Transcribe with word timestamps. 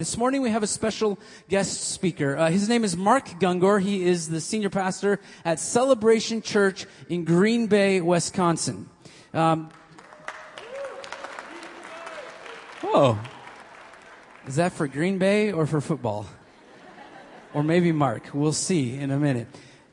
This 0.00 0.16
morning 0.16 0.40
we 0.40 0.48
have 0.48 0.62
a 0.62 0.66
special 0.66 1.18
guest 1.50 1.90
speaker. 1.90 2.34
Uh, 2.34 2.48
his 2.48 2.70
name 2.70 2.84
is 2.84 2.96
Mark 2.96 3.38
Gungor. 3.38 3.82
He 3.82 4.02
is 4.06 4.30
the 4.30 4.40
senior 4.40 4.70
pastor 4.70 5.20
at 5.44 5.60
Celebration 5.60 6.40
Church 6.40 6.86
in 7.10 7.26
Green 7.26 7.66
Bay, 7.66 8.00
Wisconsin. 8.00 8.88
Um, 9.34 9.68
oh, 12.82 13.20
is 14.46 14.56
that 14.56 14.72
for 14.72 14.88
Green 14.88 15.18
Bay 15.18 15.52
or 15.52 15.66
for 15.66 15.82
football? 15.82 16.24
Or 17.52 17.62
maybe 17.62 17.92
Mark. 17.92 18.30
We'll 18.32 18.54
see 18.54 18.94
in 18.94 19.10
a 19.10 19.18
minute. 19.18 19.48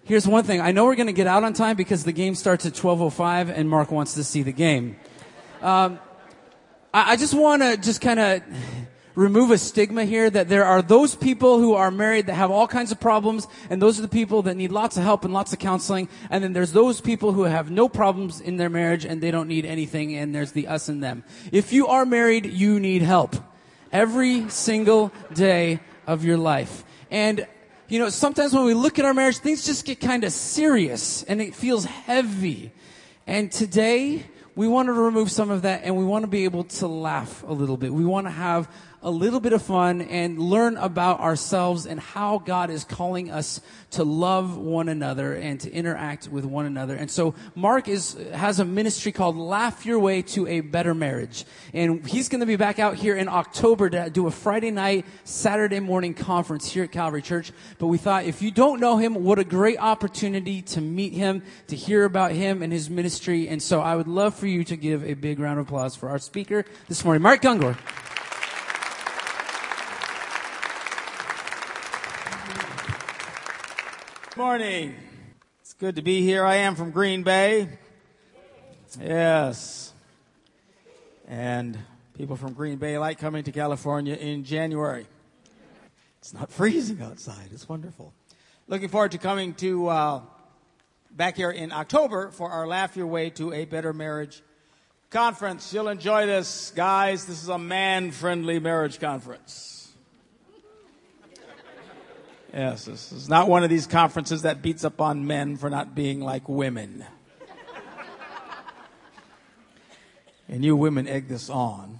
Here's 0.06 0.26
one 0.26 0.46
thing. 0.46 0.62
I 0.62 0.72
know 0.72 0.86
we're 0.86 0.96
going 0.96 1.08
to 1.08 1.12
get 1.12 1.28
out 1.28 1.44
on 1.44 1.52
time 1.52 1.76
because 1.76 2.06
the 2.06 2.14
game 2.14 2.34
starts 2.34 2.66
at 2.66 2.72
12:05 2.72 3.50
and 3.54 3.70
Mark 3.70 3.92
wants 3.92 4.14
to 4.14 4.24
see 4.24 4.42
the 4.42 4.54
game. 4.54 4.96
Um, 5.62 6.00
I, 6.94 7.12
I 7.12 7.16
just 7.18 7.34
want 7.34 7.62
to 7.62 7.76
just 7.76 8.00
kind 8.00 8.22
of 8.22 8.42
remove 9.18 9.50
a 9.50 9.58
stigma 9.58 10.06
here 10.06 10.30
that 10.30 10.48
there 10.48 10.64
are 10.64 10.84
those 10.84 11.16
people 11.16 11.58
who 11.58 11.74
are 11.74 11.90
married 11.90 12.28
that 12.28 12.36
have 12.36 12.52
all 12.52 12.68
kinds 12.68 12.92
of 12.92 13.00
problems, 13.00 13.48
and 13.68 13.82
those 13.82 13.98
are 13.98 14.04
the 14.04 14.08
people 14.08 14.44
that 14.44 14.56
need 14.56 14.72
lots 14.72 14.96
of 14.96 15.02
help 15.02 15.26
and 15.26 15.34
lots 15.34 15.52
of 15.52 15.58
counseling, 15.58 16.08
and 16.30 16.44
then 16.44 16.54
there's 16.54 16.72
those 16.72 17.02
people 17.02 17.34
who 17.34 17.44
have 17.44 17.72
no 17.72 17.90
problems 17.90 18.40
in 18.40 18.58
their 18.58 18.70
marriage 18.70 19.06
and 19.06 19.20
they 19.20 19.32
don't 19.32 19.48
need 19.48 19.66
anything, 19.66 20.16
and 20.16 20.36
there's 20.36 20.52
the 20.52 20.68
us 20.68 20.88
and 20.88 21.04
them. 21.04 21.24
If 21.52 21.74
you 21.74 21.88
are 21.88 22.06
married, 22.06 22.46
you 22.46 22.80
need 22.80 23.02
help. 23.02 23.36
Every 23.92 24.50
single 24.50 25.12
day 25.34 25.80
of 26.06 26.24
your 26.24 26.38
life. 26.38 26.84
And 27.10 27.48
you 27.88 27.98
know, 28.00 28.10
sometimes 28.10 28.54
when 28.54 28.66
we 28.66 28.76
look 28.76 29.00
at 29.00 29.06
our 29.06 29.14
marriage, 29.16 29.38
things 29.38 29.66
just 29.66 29.84
get 29.86 30.00
kind 30.00 30.26
of 30.26 30.32
serious 30.32 31.24
and 31.24 31.42
it 31.42 31.56
feels 31.56 31.86
heavy. 31.86 32.72
And 33.26 33.52
today, 33.52 34.26
we 34.58 34.68
want 34.68 34.88
to 34.88 34.94
remove 34.94 35.32
some 35.32 35.52
of 35.52 35.62
that 35.62 35.84
and 35.84 35.96
we 35.96 36.04
want 36.04 36.24
to 36.24 36.28
be 36.28 36.44
able 36.44 36.64
to 36.66 36.88
laugh 36.88 37.44
a 37.48 37.54
little 37.54 37.78
bit. 37.78 37.94
We 37.94 38.04
want 38.04 38.26
to 38.26 38.32
have 38.32 38.68
a 39.08 39.12
little 39.12 39.40
bit 39.40 39.54
of 39.54 39.62
fun 39.62 40.02
and 40.02 40.38
learn 40.38 40.76
about 40.76 41.22
ourselves 41.22 41.86
and 41.86 41.98
how 41.98 42.40
God 42.40 42.70
is 42.70 42.84
calling 42.84 43.32
us 43.32 43.62
to 43.92 44.04
love 44.04 44.58
one 44.58 44.90
another 44.90 45.34
and 45.34 45.62
to 45.62 45.72
interact 45.72 46.28
with 46.28 46.44
one 46.44 46.66
another. 46.66 46.94
And 46.94 47.10
so 47.10 47.34
Mark 47.56 47.88
is, 47.88 48.18
has 48.34 48.60
a 48.60 48.66
ministry 48.66 49.14
called 49.14 49.38
Laugh 49.38 49.86
Your 49.86 49.98
Way 49.98 50.24
to 50.24 50.46
a 50.48 50.60
Better 50.60 50.94
Marriage. 50.94 51.46
And 51.74 52.06
he's 52.06 52.28
going 52.28 52.42
to 52.42 52.46
be 52.46 52.58
back 52.58 52.80
out 52.80 52.96
here 52.96 53.16
in 53.16 53.30
October 53.30 53.90
to 53.92 54.10
do 54.10 54.28
a 54.28 54.32
Friday 54.32 54.72
night, 54.72 55.06
Saturday 55.24 55.80
morning 55.80 56.14
conference 56.14 56.70
here 56.70 56.84
at 56.84 56.92
Calvary 56.92 57.22
Church. 57.22 57.54
But 57.80 57.88
we 57.88 57.98
thought 57.98 58.26
if 58.26 58.42
you 58.42 58.52
don't 58.52 58.82
know 58.82 58.98
him, 58.98 59.24
what 59.24 59.40
a 59.40 59.46
great 59.46 59.80
opportunity 59.80 60.62
to 60.64 60.82
meet 60.82 61.14
him, 61.14 61.44
to 61.68 61.78
hear 61.78 62.04
about 62.04 62.34
him 62.34 62.62
and 62.62 62.74
his 62.74 62.90
ministry. 62.90 63.48
And 63.48 63.64
so 63.64 63.80
I 63.80 63.96
would 63.96 64.10
love 64.10 64.36
for 64.36 64.48
you 64.48 64.66
to 64.66 64.76
give 64.76 65.06
a 65.06 65.14
big 65.14 65.40
round 65.40 65.62
of 65.62 65.68
applause 65.68 65.96
for 65.96 66.10
our 66.10 66.20
speaker 66.20 66.66
this 66.90 67.06
morning, 67.06 67.22
Mark 67.22 67.42
Gungor. 67.42 67.78
Morning. 74.38 74.94
It's 75.62 75.74
good 75.74 75.96
to 75.96 76.04
be 76.04 76.22
here. 76.22 76.46
I 76.46 76.58
am 76.58 76.76
from 76.76 76.92
Green 76.92 77.24
Bay. 77.24 77.70
Yes. 79.02 79.92
And 81.28 81.76
people 82.16 82.36
from 82.36 82.54
Green 82.54 82.78
Bay 82.78 83.00
like 83.00 83.18
coming 83.18 83.44
to 83.46 83.52
California 83.52 84.14
in 84.14 84.44
January. 84.44 85.08
It's 86.20 86.36
not 86.36 86.52
freezing 86.52 87.02
outside. 87.02 87.50
It's 87.52 87.68
wonderful. 87.68 88.14
Looking 88.68 88.90
forward 88.90 89.14
to 89.14 89.18
coming 89.18 89.56
to 89.56 89.88
uh, 89.88 90.22
back 91.10 91.36
here 91.36 91.50
in 91.50 91.72
October 91.72 92.30
for 92.30 92.52
our 92.52 92.68
Laugh 92.68 92.96
Your 92.96 93.08
Way 93.08 93.32
to 93.32 93.52
a 93.54 93.66
Better 93.66 93.92
Marriage 93.92 94.44
conference. 95.10 95.74
You'll 95.74 95.88
enjoy 95.88 96.28
this, 96.28 96.72
guys. 96.76 97.26
This 97.26 97.42
is 97.42 97.50
a 97.50 97.58
man-friendly 97.58 98.60
marriage 98.60 99.00
conference. 99.00 99.77
Yes, 102.54 102.86
this 102.86 103.12
is 103.12 103.28
not 103.28 103.50
one 103.50 103.64
of 103.64 103.70
these 103.70 103.88
conferences 103.88 104.44
that 104.44 104.62
beats 104.62 104.86
up 104.86 105.02
on 105.02 105.28
men 105.28 105.58
for 105.58 105.70
not 105.70 105.94
being 105.94 106.22
like 106.22 106.48
women. 106.48 107.06
and 110.48 110.64
you 110.64 110.76
women 110.76 111.08
egg 111.08 111.28
this 111.28 111.50
on. 111.50 112.00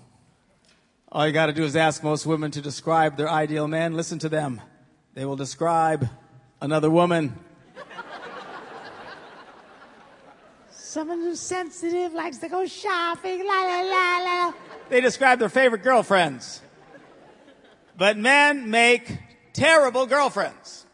All 1.12 1.28
you 1.28 1.34
got 1.34 1.48
to 1.48 1.54
do 1.54 1.64
is 1.64 1.76
ask 1.76 2.04
most 2.04 2.26
women 2.26 2.52
to 2.52 2.62
describe 2.62 3.18
their 3.18 3.30
ideal 3.30 3.68
man. 3.68 3.94
Listen 3.94 4.20
to 4.20 4.30
them. 4.30 4.62
They 5.14 5.26
will 5.26 5.36
describe 5.36 6.08
another 6.62 6.90
woman. 6.90 7.38
Someone 10.70 11.20
who's 11.20 11.40
sensitive, 11.40 12.14
likes 12.14 12.38
to 12.38 12.48
go 12.48 12.66
shopping, 12.66 13.46
la 13.46 13.62
la 13.62 13.82
la 13.82 14.18
la. 14.24 14.54
They 14.90 15.02
describe 15.02 15.40
their 15.40 15.50
favorite 15.50 15.84
girlfriends. 15.84 16.62
But 17.98 18.18
men 18.18 18.70
make 18.70 19.18
terrible 19.58 20.06
girlfriends. 20.06 20.86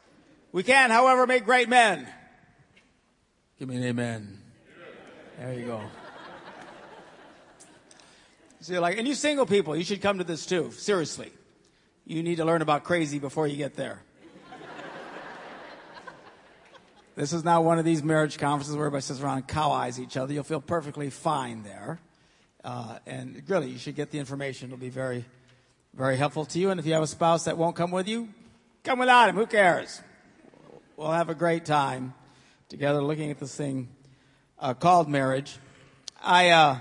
We 0.52 0.64
can, 0.64 0.90
however, 0.90 1.28
make 1.28 1.46
great 1.46 1.70
men. 1.70 2.08
Give 3.60 3.68
me 3.68 3.76
an 3.76 3.84
amen. 3.84 4.40
There 5.40 5.54
you 5.54 5.66
go. 5.66 5.82
See, 8.62 8.80
like, 8.80 8.98
and 8.98 9.08
you 9.08 9.14
single 9.14 9.46
people, 9.46 9.76
you 9.76 9.84
should 9.84 10.02
come 10.02 10.20
to 10.20 10.24
this 10.24 10.46
too. 10.46 10.72
Seriously. 10.72 11.32
You 12.06 12.24
need 12.24 12.38
to 12.38 12.46
learn 12.46 12.62
about 12.62 12.84
crazy 12.84 13.20
before 13.20 13.48
you 13.48 13.58
get 13.58 13.76
there. 13.76 14.02
this 17.16 17.34
is 17.34 17.44
not 17.44 17.64
one 17.64 17.80
of 17.80 17.86
these 17.86 18.04
marriage 18.04 18.38
conferences 18.38 18.76
where 18.76 18.86
everybody 18.86 19.02
sits 19.02 19.20
around 19.20 19.38
and 19.38 19.48
cow 19.48 19.72
eyes 19.72 20.00
each 20.00 20.18
other. 20.18 20.34
You'll 20.34 20.44
feel 20.44 20.62
perfectly 20.62 21.10
fine 21.10 21.64
there. 21.64 22.00
Uh, 22.64 23.00
and 23.06 23.44
really, 23.48 23.70
you 23.70 23.78
should 23.78 23.96
get 23.96 24.12
the 24.12 24.20
information. 24.20 24.70
It'll 24.70 24.78
be 24.78 24.90
very, 24.90 25.26
very 25.94 26.16
helpful 26.16 26.46
to 26.46 26.60
you. 26.60 26.70
And 26.70 26.80
if 26.80 26.86
you 26.86 26.94
have 26.94 27.04
a 27.04 27.08
spouse 27.08 27.46
that 27.46 27.58
won't 27.58 27.76
come 27.76 27.92
with 27.92 28.08
you, 28.08 28.30
Come 28.84 29.00
without 29.00 29.30
him. 29.30 29.38
Who 29.38 29.46
cares? 29.46 30.02
We'll 30.98 31.12
have 31.12 31.30
a 31.30 31.36
great 31.36 31.64
time 31.64 32.14
together 32.68 33.02
looking 33.02 33.32
at 33.32 33.40
this 33.40 33.56
thing 33.56 33.88
uh, 34.60 34.74
called 34.74 35.08
marriage. 35.08 35.58
I, 36.22 36.50
uh, 36.50 36.80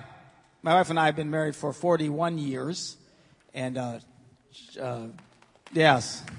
my 0.62 0.74
wife 0.74 0.90
and 0.90 0.98
I 0.98 1.06
have 1.06 1.14
been 1.14 1.30
married 1.30 1.54
for 1.54 1.72
41 1.72 2.38
years. 2.38 2.96
And, 3.54 3.78
uh, 3.78 4.00
uh 4.80 5.06
yes. 5.72 6.24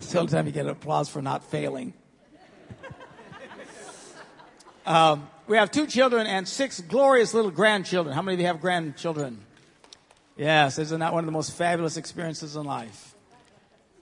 Sometimes 0.00 0.48
you 0.48 0.52
get 0.52 0.66
applause 0.66 1.08
for 1.08 1.22
not 1.22 1.44
failing. 1.44 1.94
Um, 4.86 5.28
we 5.48 5.56
have 5.56 5.70
two 5.70 5.86
children 5.86 6.26
and 6.26 6.46
six 6.46 6.80
glorious 6.80 7.32
little 7.32 7.50
grandchildren. 7.50 8.14
How 8.14 8.22
many 8.22 8.34
of 8.34 8.40
you 8.40 8.46
have 8.46 8.60
grandchildren? 8.60 9.38
Yes, 10.36 10.78
isn't 10.78 11.00
that 11.00 11.12
one 11.12 11.24
of 11.24 11.26
the 11.26 11.32
most 11.32 11.56
fabulous 11.56 11.96
experiences 11.96 12.54
in 12.54 12.64
life? 12.64 13.14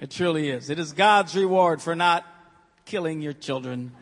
It 0.00 0.10
truly 0.10 0.50
is. 0.50 0.68
It 0.68 0.78
is 0.78 0.92
God's 0.92 1.34
reward 1.34 1.80
for 1.80 1.94
not 1.94 2.26
killing 2.84 3.22
your 3.22 3.32
children. 3.32 3.92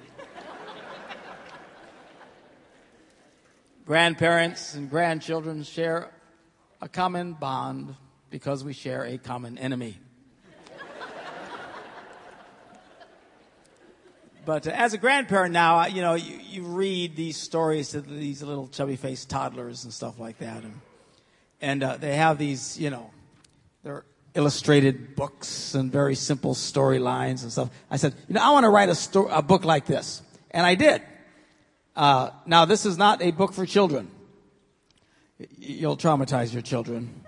Grandparents 3.86 4.74
and 4.74 4.88
grandchildren 4.88 5.62
share 5.62 6.10
a 6.80 6.88
common 6.88 7.34
bond 7.34 7.94
because 8.30 8.64
we 8.64 8.72
share 8.72 9.04
a 9.04 9.18
common 9.18 9.58
enemy. 9.58 9.98
But 14.44 14.66
uh, 14.66 14.70
as 14.70 14.94
a 14.94 14.98
grandparent 14.98 15.52
now, 15.52 15.86
you 15.86 16.02
know, 16.02 16.14
you, 16.14 16.38
you 16.48 16.62
read 16.62 17.16
these 17.16 17.36
stories 17.36 17.90
to 17.90 18.00
these 18.00 18.42
little 18.42 18.68
chubby 18.68 18.96
faced 18.96 19.28
toddlers 19.28 19.84
and 19.84 19.92
stuff 19.92 20.18
like 20.18 20.38
that. 20.38 20.62
And, 20.62 20.80
and 21.60 21.82
uh, 21.82 21.96
they 21.96 22.16
have 22.16 22.38
these, 22.38 22.78
you 22.78 22.90
know, 22.90 23.10
they're 23.82 24.04
illustrated 24.34 25.14
books 25.14 25.74
and 25.74 25.90
very 25.90 26.14
simple 26.14 26.54
storylines 26.54 27.42
and 27.42 27.52
stuff. 27.52 27.70
I 27.90 27.96
said, 27.96 28.14
you 28.28 28.34
know, 28.34 28.42
I 28.42 28.50
want 28.50 28.64
to 28.64 28.70
write 28.70 28.88
a, 28.88 28.94
sto- 28.94 29.28
a 29.28 29.42
book 29.42 29.64
like 29.64 29.86
this. 29.86 30.22
And 30.50 30.66
I 30.66 30.74
did. 30.74 31.02
Uh, 31.96 32.30
now, 32.46 32.64
this 32.64 32.86
is 32.86 32.98
not 32.98 33.22
a 33.22 33.30
book 33.30 33.52
for 33.52 33.66
children. 33.66 34.10
You'll 35.58 35.96
traumatize 35.96 36.52
your 36.52 36.62
children 36.62 37.22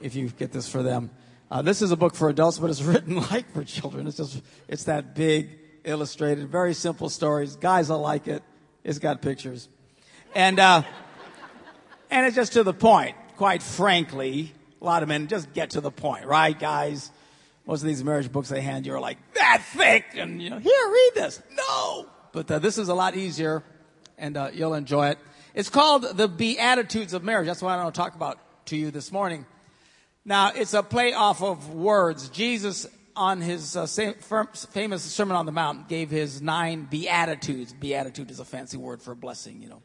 if 0.00 0.14
you 0.14 0.28
get 0.28 0.52
this 0.52 0.68
for 0.68 0.82
them. 0.82 1.10
Uh, 1.50 1.62
this 1.62 1.80
is 1.80 1.90
a 1.90 1.96
book 1.96 2.14
for 2.14 2.28
adults, 2.28 2.58
but 2.58 2.70
it's 2.70 2.82
written 2.90 3.16
like 3.16 3.50
for 3.52 3.64
children. 3.64 4.06
It's 4.06 4.16
just, 4.16 4.42
it's 4.68 4.84
that 4.84 5.14
big, 5.14 5.50
illustrated, 5.86 6.48
very 6.48 6.74
simple 6.74 7.08
stories. 7.08 7.56
Guys 7.56 7.88
will 7.88 8.00
like 8.00 8.28
it. 8.28 8.42
It's 8.84 8.98
got 8.98 9.22
pictures. 9.22 9.68
And, 10.34 10.58
uh, 10.58 10.82
and 12.10 12.26
it's 12.26 12.36
just 12.36 12.52
to 12.54 12.62
the 12.62 12.74
point, 12.74 13.16
quite 13.36 13.62
frankly. 13.62 14.52
A 14.80 14.84
lot 14.84 15.02
of 15.02 15.08
men 15.08 15.28
just 15.28 15.52
get 15.54 15.70
to 15.70 15.80
the 15.80 15.90
point, 15.90 16.26
right, 16.26 16.58
guys? 16.58 17.10
Most 17.66 17.80
of 17.80 17.88
these 17.88 18.04
marriage 18.04 18.30
books 18.30 18.48
they 18.48 18.60
hand 18.60 18.86
you 18.86 18.94
are 18.94 19.00
like 19.00 19.18
that 19.34 19.62
thick, 19.72 20.04
and 20.14 20.40
you 20.40 20.50
know, 20.50 20.58
here, 20.58 20.88
read 20.88 21.10
this. 21.14 21.42
No, 21.52 22.06
but 22.32 22.50
uh, 22.50 22.58
this 22.58 22.78
is 22.78 22.88
a 22.88 22.94
lot 22.94 23.16
easier, 23.16 23.64
and 24.18 24.36
uh, 24.36 24.50
you'll 24.52 24.74
enjoy 24.74 25.08
it. 25.08 25.18
It's 25.54 25.68
called 25.70 26.04
the 26.16 26.28
Beatitudes 26.28 27.12
of 27.12 27.24
Marriage. 27.24 27.46
That's 27.46 27.62
what 27.62 27.72
I 27.72 27.82
want 27.82 27.94
to 27.94 28.00
talk 28.00 28.14
about 28.14 28.38
to 28.66 28.76
you 28.76 28.90
this 28.90 29.10
morning. 29.10 29.46
Now, 30.24 30.52
it's 30.54 30.74
a 30.74 30.82
play 30.82 31.12
off 31.12 31.42
of 31.42 31.72
words. 31.72 32.28
Jesus 32.28 32.86
on 33.16 33.40
his 33.40 33.76
uh, 33.76 33.86
famous 33.86 35.02
Sermon 35.02 35.36
on 35.36 35.46
the 35.46 35.52
Mount, 35.52 35.88
gave 35.88 36.10
his 36.10 36.42
nine 36.42 36.86
beatitudes. 36.88 37.72
Beatitude 37.72 38.30
is 38.30 38.38
a 38.38 38.44
fancy 38.44 38.76
word 38.76 39.02
for 39.02 39.12
a 39.12 39.16
blessing, 39.16 39.60
you 39.62 39.68
know. 39.68 39.82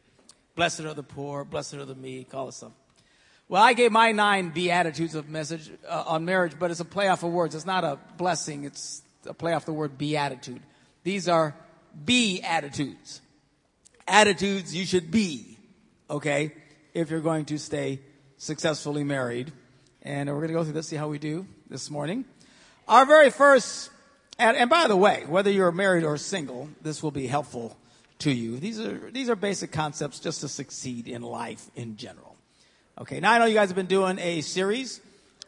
Blessed 0.55 0.81
are 0.81 0.93
the 0.93 1.03
poor, 1.03 1.45
blessed 1.45 1.75
are 1.75 1.85
the 1.85 1.95
meek, 1.95 2.33
all 2.33 2.45
this 2.45 2.57
stuff. 2.57 2.73
Well, 3.47 3.61
I 3.61 3.73
gave 3.73 3.91
my 3.91 4.11
nine 4.11 4.49
beatitudes 4.49 5.15
of 5.15 5.27
message 5.29 5.71
uh, 5.87 6.03
on 6.07 6.23
marriage, 6.23 6.53
but 6.57 6.71
it's 6.71 6.79
a 6.79 6.85
play 6.85 7.07
off 7.07 7.23
of 7.23 7.31
words. 7.31 7.55
It's 7.55 7.65
not 7.65 7.83
a 7.83 7.99
blessing. 8.17 8.63
It's 8.63 9.01
a 9.25 9.33
play 9.33 9.53
off 9.53 9.65
the 9.65 9.73
word 9.73 9.97
beatitude. 9.97 10.61
These 11.03 11.27
are 11.27 11.55
be 12.05 12.41
attitudes. 12.41 13.21
Attitudes 14.07 14.75
you 14.75 14.85
should 14.85 15.11
be, 15.11 15.57
okay, 16.09 16.53
if 16.93 17.09
you're 17.09 17.21
going 17.21 17.45
to 17.45 17.57
stay 17.57 17.99
successfully 18.37 19.03
married. 19.03 19.51
And 20.01 20.29
we're 20.29 20.37
going 20.37 20.47
to 20.47 20.53
go 20.53 20.63
through 20.63 20.73
this, 20.73 20.87
see 20.87 20.95
how 20.95 21.09
we 21.09 21.19
do 21.19 21.45
this 21.69 21.89
morning. 21.89 22.25
Our 22.91 23.05
very 23.05 23.29
first, 23.29 23.89
and, 24.37 24.57
and 24.57 24.69
by 24.69 24.87
the 24.89 24.97
way, 24.97 25.23
whether 25.25 25.49
you're 25.49 25.71
married 25.71 26.03
or 26.03 26.17
single, 26.17 26.67
this 26.81 27.01
will 27.01 27.11
be 27.11 27.25
helpful 27.25 27.77
to 28.19 28.29
you. 28.29 28.59
These 28.59 28.81
are, 28.81 29.09
these 29.11 29.29
are 29.29 29.37
basic 29.37 29.71
concepts 29.71 30.19
just 30.19 30.41
to 30.41 30.49
succeed 30.49 31.07
in 31.07 31.21
life 31.21 31.71
in 31.77 31.95
general. 31.95 32.35
Okay, 32.99 33.21
now 33.21 33.31
I 33.31 33.37
know 33.37 33.45
you 33.45 33.53
guys 33.53 33.69
have 33.69 33.77
been 33.77 33.85
doing 33.85 34.19
a 34.19 34.41
series 34.41 34.99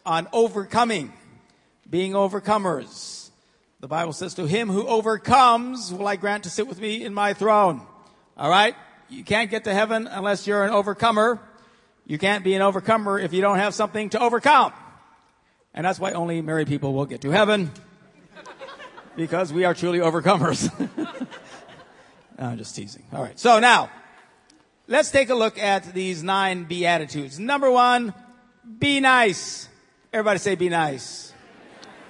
on 0.05 0.29
overcoming, 0.31 1.11
being 1.89 2.13
overcomers. 2.13 3.29
The 3.81 3.89
Bible 3.89 4.13
says, 4.13 4.35
to 4.35 4.47
him 4.47 4.69
who 4.69 4.87
overcomes 4.87 5.93
will 5.93 6.07
I 6.07 6.15
grant 6.15 6.45
to 6.45 6.49
sit 6.49 6.65
with 6.65 6.79
me 6.79 7.03
in 7.03 7.13
my 7.13 7.33
throne. 7.33 7.81
Alright? 8.39 8.75
You 9.09 9.25
can't 9.25 9.51
get 9.51 9.65
to 9.65 9.73
heaven 9.73 10.07
unless 10.07 10.47
you're 10.47 10.63
an 10.63 10.69
overcomer. 10.69 11.41
You 12.05 12.17
can't 12.17 12.45
be 12.45 12.53
an 12.53 12.61
overcomer 12.61 13.19
if 13.19 13.33
you 13.33 13.41
don't 13.41 13.59
have 13.59 13.73
something 13.73 14.11
to 14.11 14.19
overcome. 14.21 14.71
And 15.73 15.85
that's 15.85 15.99
why 15.99 16.11
only 16.11 16.41
married 16.41 16.67
people 16.67 16.93
will 16.93 17.05
get 17.05 17.21
to 17.21 17.31
heaven. 17.31 17.71
because 19.15 19.51
we 19.51 19.65
are 19.65 19.73
truly 19.73 19.99
overcomers. 19.99 20.71
I'm 22.37 22.57
just 22.57 22.75
teasing. 22.75 23.03
Alright. 23.13 23.39
So 23.39 23.59
now, 23.59 23.89
let's 24.87 25.11
take 25.11 25.29
a 25.29 25.35
look 25.35 25.57
at 25.57 25.93
these 25.93 26.23
nine 26.23 26.65
Beatitudes. 26.65 27.39
Number 27.39 27.71
one, 27.71 28.13
be 28.79 28.99
nice. 28.99 29.67
Everybody 30.11 30.39
say 30.39 30.55
be 30.55 30.69
nice. 30.69 31.33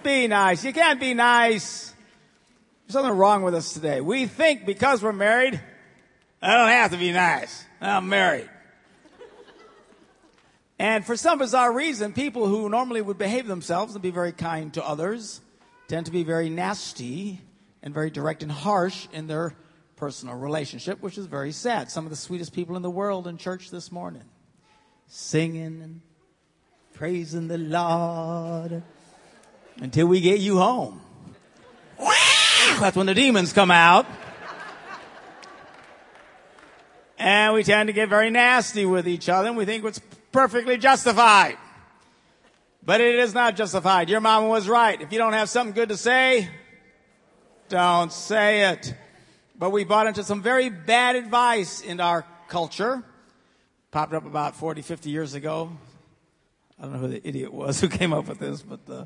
Be 0.03 0.27
nice. 0.27 0.63
You 0.65 0.73
can't 0.73 0.99
be 0.99 1.13
nice. 1.13 1.93
There's 2.85 2.93
something 2.93 3.17
wrong 3.17 3.43
with 3.43 3.55
us 3.55 3.73
today. 3.73 4.01
We 4.01 4.25
think 4.25 4.65
because 4.65 5.01
we're 5.01 5.13
married, 5.13 5.59
I 6.41 6.55
don't 6.55 6.67
have 6.67 6.91
to 6.91 6.97
be 6.97 7.11
nice. 7.11 7.63
I'm 7.79 8.09
married. 8.09 8.49
And 10.83 11.05
for 11.05 11.15
some 11.15 11.39
bizarre 11.39 11.71
reason, 11.71 12.11
people 12.11 12.45
who 12.45 12.67
normally 12.67 13.01
would 13.01 13.17
behave 13.17 13.47
themselves 13.47 13.95
and 13.95 14.01
be 14.01 14.11
very 14.11 14.33
kind 14.33 14.73
to 14.73 14.85
others 14.85 15.39
tend 15.87 16.07
to 16.07 16.11
be 16.11 16.23
very 16.23 16.49
nasty 16.49 17.39
and 17.81 17.93
very 17.93 18.09
direct 18.09 18.43
and 18.43 18.51
harsh 18.51 19.07
in 19.13 19.27
their 19.27 19.55
personal 19.95 20.35
relationship, 20.35 21.01
which 21.01 21.17
is 21.17 21.25
very 21.25 21.53
sad. 21.53 21.89
Some 21.89 22.05
of 22.05 22.09
the 22.09 22.17
sweetest 22.17 22.51
people 22.51 22.75
in 22.75 22.81
the 22.81 22.89
world 22.89 23.27
in 23.27 23.37
church 23.37 23.71
this 23.71 23.93
morning, 23.93 24.23
singing 25.07 25.81
and 25.81 26.01
praising 26.93 27.47
the 27.47 27.57
Lord 27.57 28.83
until 29.77 30.07
we 30.07 30.19
get 30.19 30.41
you 30.41 30.57
home. 30.57 30.99
That's 32.81 32.97
when 32.97 33.05
the 33.05 33.13
demons 33.13 33.53
come 33.53 33.71
out. 33.71 34.05
And 37.17 37.53
we 37.53 37.63
tend 37.63 37.87
to 37.87 37.93
get 37.93 38.09
very 38.09 38.29
nasty 38.29 38.85
with 38.85 39.07
each 39.07 39.29
other 39.29 39.47
and 39.47 39.55
we 39.55 39.63
think 39.63 39.85
it's 39.85 40.01
perfectly 40.33 40.77
justified. 40.77 41.57
But 42.85 42.99
it 42.99 43.15
is 43.15 43.33
not 43.33 43.55
justified. 43.55 44.09
Your 44.09 44.19
mama 44.19 44.47
was 44.49 44.67
right. 44.67 44.99
If 44.99 45.13
you 45.13 45.17
don't 45.17 45.31
have 45.31 45.47
something 45.47 45.73
good 45.73 45.89
to 45.89 45.95
say, 45.95 46.49
don't 47.69 48.11
say 48.11 48.71
it. 48.71 48.93
But 49.57 49.69
we 49.69 49.85
bought 49.85 50.07
into 50.07 50.23
some 50.23 50.41
very 50.41 50.67
bad 50.67 51.15
advice 51.15 51.79
in 51.79 52.01
our 52.01 52.25
culture. 52.49 53.01
Popped 53.91 54.13
up 54.13 54.25
about 54.25 54.57
40, 54.57 54.81
50 54.81 55.09
years 55.09 55.33
ago. 55.33 55.71
I 56.77 56.83
don't 56.83 56.93
know 56.93 56.99
who 56.99 57.07
the 57.07 57.25
idiot 57.25 57.53
was 57.53 57.79
who 57.81 57.87
came 57.87 58.11
up 58.11 58.27
with 58.27 58.39
this, 58.39 58.61
but 58.61 58.81
uh, 58.89 59.05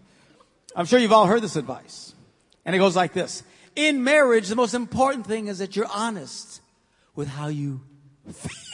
I'm 0.75 0.85
sure 0.85 0.97
you've 0.97 1.13
all 1.13 1.27
heard 1.27 1.43
this 1.43 1.55
advice. 1.55 2.15
And 2.65 2.75
it 2.75 2.79
goes 2.79 2.95
like 2.95 3.13
this. 3.13 3.43
In 3.75 4.03
marriage, 4.03 4.47
the 4.47 4.55
most 4.55 4.73
important 4.73 5.27
thing 5.27 5.47
is 5.47 5.59
that 5.59 5.75
you're 5.75 5.89
honest 5.93 6.61
with 7.13 7.27
how 7.27 7.47
you 7.47 7.81
feel. 8.31 8.66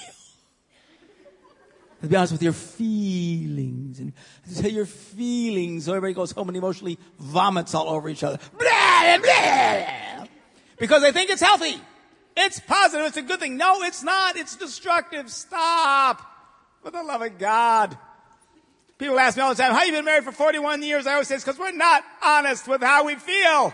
To 2.03 2.09
be 2.09 2.17
honest 2.17 2.33
with 2.33 2.43
your 2.43 2.51
feelings 2.51 3.99
and 3.99 4.11
tell 4.57 4.69
your 4.69 4.85
feelings 4.85 5.85
so 5.85 5.93
everybody 5.93 6.13
goes 6.13 6.31
home 6.33 6.49
and 6.49 6.57
emotionally 6.57 6.99
vomits 7.17 7.73
all 7.73 7.87
over 7.87 8.09
each 8.09 8.25
other. 8.25 8.39
Blah, 8.59 9.17
blah, 9.23 10.25
because 10.77 11.01
they 11.01 11.13
think 11.13 11.29
it's 11.29 11.41
healthy. 11.41 11.79
It's 12.35 12.59
positive. 12.59 13.05
It's 13.07 13.15
a 13.15 13.21
good 13.21 13.39
thing. 13.39 13.55
No, 13.55 13.83
it's 13.83 14.03
not. 14.03 14.35
It's 14.35 14.57
destructive. 14.57 15.29
Stop. 15.29 16.21
For 16.83 16.91
the 16.91 17.03
love 17.03 17.21
of 17.21 17.37
God. 17.37 17.97
People 18.97 19.17
ask 19.17 19.37
me 19.37 19.43
all 19.43 19.55
the 19.55 19.61
time, 19.61 19.71
how 19.71 19.83
you 19.83 19.93
been 19.93 20.03
married 20.03 20.25
for 20.25 20.33
41 20.33 20.83
years? 20.83 21.07
I 21.07 21.13
always 21.13 21.29
say 21.29 21.35
it's 21.35 21.45
because 21.45 21.57
we're 21.57 21.71
not 21.71 22.03
honest 22.21 22.67
with 22.67 22.81
how 22.81 23.05
we 23.05 23.15
feel. 23.15 23.73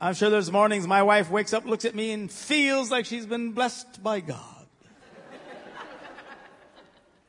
I'm 0.00 0.12
sure 0.12 0.28
there's 0.28 0.52
mornings 0.52 0.86
my 0.86 1.02
wife 1.02 1.30
wakes 1.30 1.54
up, 1.54 1.64
looks 1.64 1.86
at 1.86 1.94
me, 1.94 2.12
and 2.12 2.30
feels 2.30 2.90
like 2.90 3.06
she's 3.06 3.24
been 3.24 3.52
blessed 3.52 4.02
by 4.02 4.20
God. 4.20 4.66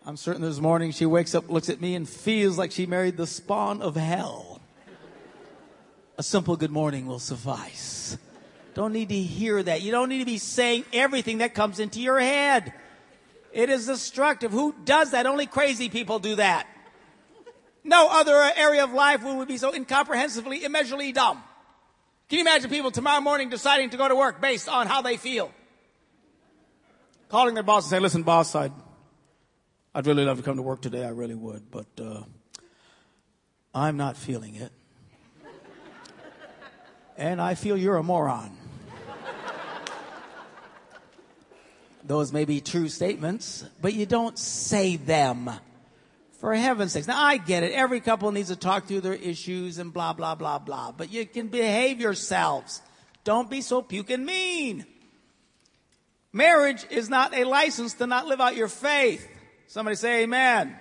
I'm 0.06 0.18
certain 0.18 0.42
there's 0.42 0.62
mornings 0.62 0.96
she 0.96 1.06
wakes 1.06 1.36
up, 1.36 1.50
looks 1.50 1.70
at 1.70 1.82
me, 1.82 1.96
and 1.96 2.08
feels 2.08 2.58
like 2.58 2.72
she 2.72 2.86
married 2.86 3.18
the 3.18 3.28
spawn 3.28 3.82
of 3.82 3.96
hell. 3.96 4.62
A 6.18 6.24
simple 6.24 6.56
good 6.56 6.72
morning 6.72 7.08
will 7.08 7.20
suffice. 7.20 8.18
Don't 8.74 8.94
need 8.94 9.10
to 9.10 9.16
hear 9.16 9.62
that. 9.64 9.82
You 9.82 9.92
don't 9.92 10.10
need 10.10 10.20
to 10.20 10.26
be 10.26 10.38
saying 10.38 10.86
everything 10.94 11.40
that 11.40 11.54
comes 11.54 11.80
into 11.80 12.00
your 12.00 12.20
head. 12.20 12.74
It 13.52 13.70
is 13.70 13.88
destructive. 13.88 14.52
Who 14.52 14.76
does 14.86 15.12
that? 15.12 15.26
Only 15.26 15.46
crazy 15.46 15.90
people 15.90 16.20
do 16.20 16.36
that. 16.36 16.68
No 17.84 18.08
other 18.10 18.36
area 18.56 18.84
of 18.84 18.92
life 18.92 19.24
would 19.24 19.48
be 19.48 19.58
so 19.58 19.74
incomprehensibly, 19.74 20.64
immeasurably 20.64 21.12
dumb. 21.12 21.44
Can 22.30 22.40
you 22.40 22.44
imagine 22.44 22.70
people 22.70 22.92
tomorrow 22.92 23.22
morning 23.22 23.50
deciding 23.50 23.92
to 23.92 23.98
go 23.98 24.06
to 24.08 24.16
work 24.16 24.42
based 24.42 24.68
on 24.68 24.88
how 24.88 25.02
they 25.02 25.16
feel? 25.16 25.50
Calling 27.30 27.54
their 27.54 27.64
boss 27.64 27.86
and 27.86 27.90
saying, 27.90 28.04
listen, 28.04 28.24
boss, 28.24 28.54
I'd, 28.54 28.74
I'd 29.96 30.06
really 30.06 30.26
love 30.26 30.38
to 30.38 30.44
come 30.44 30.58
to 30.58 30.62
work 30.62 30.82
today. 30.82 31.06
I 31.06 31.10
really 31.10 31.36
would, 31.36 31.72
but, 31.72 31.88
uh, 32.02 32.24
I'm 33.74 33.96
not 33.96 34.18
feeling 34.18 34.56
it. 34.56 34.72
and 37.18 37.40
I 37.42 37.56
feel 37.56 37.78
you're 37.78 37.98
a 37.98 38.04
moron. 38.04 38.58
Those 42.04 42.34
may 42.34 42.46
be 42.46 42.60
true 42.60 42.90
statements, 42.90 43.66
but 43.82 43.94
you 43.94 44.06
don't 44.06 44.38
say 44.38 44.98
them. 44.98 45.50
For 46.38 46.54
heaven's 46.54 46.92
sakes. 46.92 47.08
Now 47.08 47.22
I 47.22 47.38
get 47.38 47.64
it. 47.64 47.72
Every 47.72 48.00
couple 48.00 48.32
needs 48.32 48.50
to 48.50 48.56
talk 48.56 48.86
through 48.86 49.02
their 49.02 49.14
issues 49.14 49.80
and 49.80 49.92
blah, 49.92 50.14
blah, 50.14 50.36
blah, 50.36 50.60
blah. 50.60 50.92
But 50.92 51.12
you 51.12 51.26
can 51.26 51.48
behave 51.48 52.00
yourselves. 52.00 52.82
Don't 53.24 53.50
be 53.50 53.62
so 53.62 53.82
puking 53.82 54.24
mean. 54.24 54.86
Marriage 56.32 56.86
is 56.92 57.10
not 57.10 57.36
a 57.36 57.44
license 57.44 57.96
to 57.96 58.06
not 58.06 58.28
live 58.28 58.40
out 58.40 58.56
your 58.56 58.68
faith. 58.68 59.28
Somebody 59.66 59.96
say 59.96 60.24
amen. 60.24 60.78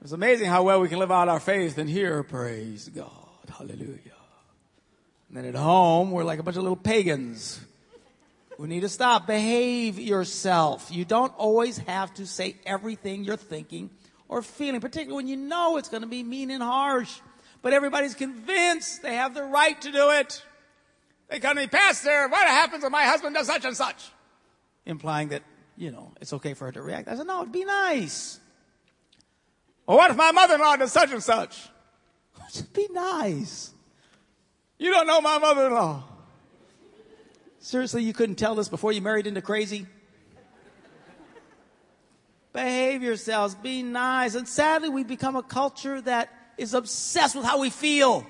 It's 0.00 0.12
amazing 0.12 0.48
how 0.48 0.62
well 0.62 0.80
we 0.80 0.88
can 0.88 0.98
live 0.98 1.12
out 1.12 1.28
our 1.28 1.40
faith 1.40 1.76
and 1.76 1.88
here, 1.88 2.22
praise 2.22 2.88
God. 2.88 3.10
Hallelujah. 3.50 3.98
And 5.28 5.36
then 5.36 5.44
at 5.44 5.54
home, 5.54 6.10
we're 6.10 6.24
like 6.24 6.38
a 6.38 6.42
bunch 6.42 6.56
of 6.56 6.62
little 6.62 6.76
pagans. 6.76 7.60
We 8.58 8.68
need 8.68 8.80
to 8.80 8.88
stop. 8.88 9.26
Behave 9.26 9.98
yourself. 9.98 10.90
You 10.90 11.04
don't 11.04 11.34
always 11.36 11.76
have 11.78 12.14
to 12.14 12.26
say 12.26 12.56
everything 12.64 13.24
you're 13.24 13.36
thinking 13.36 13.90
or 14.30 14.42
feeling, 14.42 14.80
particularly 14.80 15.16
when 15.16 15.26
you 15.26 15.36
know 15.36 15.76
it's 15.76 15.88
going 15.88 16.02
to 16.02 16.08
be 16.08 16.22
mean 16.22 16.52
and 16.52 16.62
harsh. 16.62 17.20
But 17.62 17.74
everybody's 17.74 18.14
convinced 18.14 19.02
they 19.02 19.16
have 19.16 19.34
the 19.34 19.42
right 19.42 19.78
to 19.82 19.90
do 19.90 20.10
it. 20.10 20.42
They 21.28 21.40
come 21.40 21.56
to 21.56 21.62
me, 21.62 21.66
Pastor, 21.66 22.28
what 22.28 22.46
happens 22.46 22.84
if 22.84 22.92
my 22.92 23.02
husband 23.02 23.34
does 23.34 23.48
such 23.48 23.64
and 23.64 23.76
such? 23.76 24.10
Implying 24.86 25.28
that, 25.28 25.42
you 25.76 25.90
know, 25.90 26.12
it's 26.20 26.32
okay 26.32 26.54
for 26.54 26.66
her 26.66 26.72
to 26.72 26.80
react. 26.80 27.08
I 27.08 27.16
said, 27.16 27.26
no, 27.26 27.42
it'd 27.42 27.52
be 27.52 27.64
nice. 27.64 28.38
Well, 29.84 29.96
what 29.98 30.12
if 30.12 30.16
my 30.16 30.30
mother-in-law 30.30 30.76
does 30.76 30.92
such 30.92 31.10
and 31.10 31.22
such? 31.22 31.68
Just 32.52 32.72
be 32.72 32.86
nice. 32.92 33.72
You 34.78 34.92
don't 34.92 35.08
know 35.08 35.20
my 35.20 35.38
mother-in-law. 35.38 36.04
Seriously, 37.58 38.04
you 38.04 38.12
couldn't 38.12 38.36
tell 38.36 38.54
this 38.54 38.68
before 38.68 38.92
you 38.92 39.02
married 39.02 39.26
into 39.26 39.42
crazy? 39.42 39.86
Behave 42.60 43.02
yourselves. 43.02 43.54
Be 43.54 43.82
nice. 43.82 44.34
And 44.34 44.46
sadly, 44.46 44.90
we 44.90 45.02
become 45.02 45.34
a 45.34 45.42
culture 45.42 45.98
that 46.02 46.28
is 46.58 46.74
obsessed 46.74 47.34
with 47.34 47.46
how 47.46 47.58
we 47.58 47.70
feel. 47.70 48.26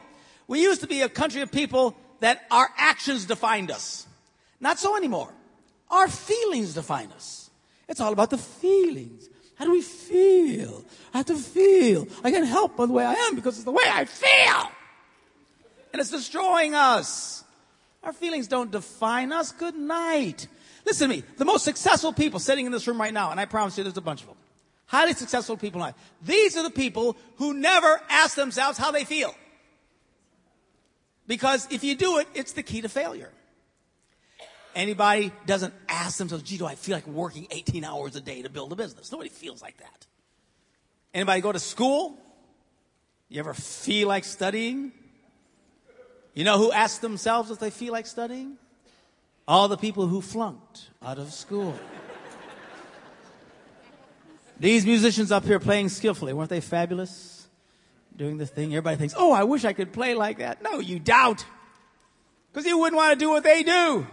We 0.46 0.62
used 0.62 0.82
to 0.82 0.86
be 0.86 1.00
a 1.02 1.08
country 1.08 1.40
of 1.40 1.50
people 1.50 1.96
that 2.20 2.42
our 2.48 2.68
actions 2.76 3.24
defined 3.24 3.72
us. 3.72 4.06
Not 4.60 4.78
so 4.78 4.96
anymore. 4.96 5.32
Our 5.90 6.06
feelings 6.06 6.74
define 6.74 7.10
us. 7.10 7.50
It's 7.88 8.00
all 8.00 8.12
about 8.12 8.30
the 8.30 8.38
feelings. 8.38 9.28
How 9.56 9.64
do 9.64 9.72
we 9.72 9.82
feel? 9.82 10.84
I 11.12 11.16
have 11.18 11.26
to 11.26 11.34
feel. 11.36 12.06
I 12.22 12.30
can't 12.30 12.46
help 12.46 12.76
but 12.76 12.86
the 12.86 12.92
way 12.92 13.04
I 13.04 13.14
am 13.14 13.34
because 13.34 13.56
it's 13.56 13.64
the 13.64 13.72
way 13.72 13.84
I 13.84 14.04
feel. 14.04 14.70
And 15.92 16.00
it's 16.00 16.10
destroying 16.10 16.76
us. 16.76 17.42
Our 18.04 18.12
feelings 18.12 18.46
don't 18.46 18.70
define 18.70 19.32
us. 19.32 19.50
Good 19.50 19.74
night. 19.74 20.46
Listen 20.84 21.08
to 21.08 21.16
me. 21.16 21.24
The 21.36 21.44
most 21.44 21.64
successful 21.64 22.12
people 22.12 22.40
sitting 22.40 22.66
in 22.66 22.72
this 22.72 22.86
room 22.86 23.00
right 23.00 23.12
now, 23.12 23.30
and 23.30 23.40
I 23.40 23.44
promise 23.44 23.76
you 23.76 23.84
there's 23.84 23.96
a 23.96 24.00
bunch 24.00 24.22
of 24.22 24.28
them. 24.28 24.36
Highly 24.86 25.12
successful 25.12 25.56
people 25.56 25.80
in 25.80 25.86
life. 25.86 25.94
These 26.22 26.56
are 26.56 26.62
the 26.62 26.70
people 26.70 27.16
who 27.36 27.54
never 27.54 28.00
ask 28.08 28.34
themselves 28.34 28.76
how 28.76 28.90
they 28.90 29.04
feel. 29.04 29.34
Because 31.26 31.68
if 31.70 31.84
you 31.84 31.94
do 31.94 32.18
it, 32.18 32.26
it's 32.34 32.54
the 32.54 32.62
key 32.62 32.80
to 32.80 32.88
failure. 32.88 33.30
Anybody 34.74 35.32
doesn't 35.46 35.74
ask 35.88 36.18
themselves, 36.18 36.44
gee, 36.44 36.58
do 36.58 36.66
I 36.66 36.74
feel 36.74 36.96
like 36.96 37.06
working 37.06 37.46
18 37.50 37.84
hours 37.84 38.16
a 38.16 38.20
day 38.20 38.42
to 38.42 38.48
build 38.48 38.72
a 38.72 38.76
business? 38.76 39.12
Nobody 39.12 39.30
feels 39.30 39.62
like 39.62 39.76
that. 39.78 40.06
Anybody 41.14 41.40
go 41.40 41.52
to 41.52 41.58
school? 41.58 42.18
You 43.28 43.40
ever 43.40 43.54
feel 43.54 44.08
like 44.08 44.24
studying? 44.24 44.92
You 46.34 46.44
know 46.44 46.58
who 46.58 46.72
asks 46.72 46.98
themselves 46.98 47.50
if 47.50 47.58
they 47.58 47.70
feel 47.70 47.92
like 47.92 48.06
studying? 48.06 48.56
All 49.50 49.66
the 49.68 49.76
people 49.76 50.06
who 50.06 50.20
flunked 50.20 50.90
out 51.02 51.18
of 51.18 51.32
school. 51.32 51.74
These 54.60 54.86
musicians 54.86 55.32
up 55.32 55.44
here 55.44 55.58
playing 55.58 55.88
skillfully, 55.88 56.32
weren't 56.32 56.50
they 56.50 56.60
fabulous? 56.60 57.48
Doing 58.16 58.38
the 58.38 58.46
thing. 58.46 58.72
Everybody 58.72 58.96
thinks, 58.96 59.14
oh, 59.16 59.32
I 59.32 59.44
wish 59.44 59.64
I 59.64 59.72
could 59.72 59.92
play 59.92 60.14
like 60.14 60.38
that. 60.38 60.62
No, 60.62 60.78
you 60.78 60.98
doubt. 60.98 61.44
Because 62.52 62.66
you 62.66 62.78
wouldn't 62.78 62.96
want 62.96 63.12
to 63.12 63.18
do 63.18 63.30
what 63.30 63.42
they 63.42 63.62
do 63.62 64.06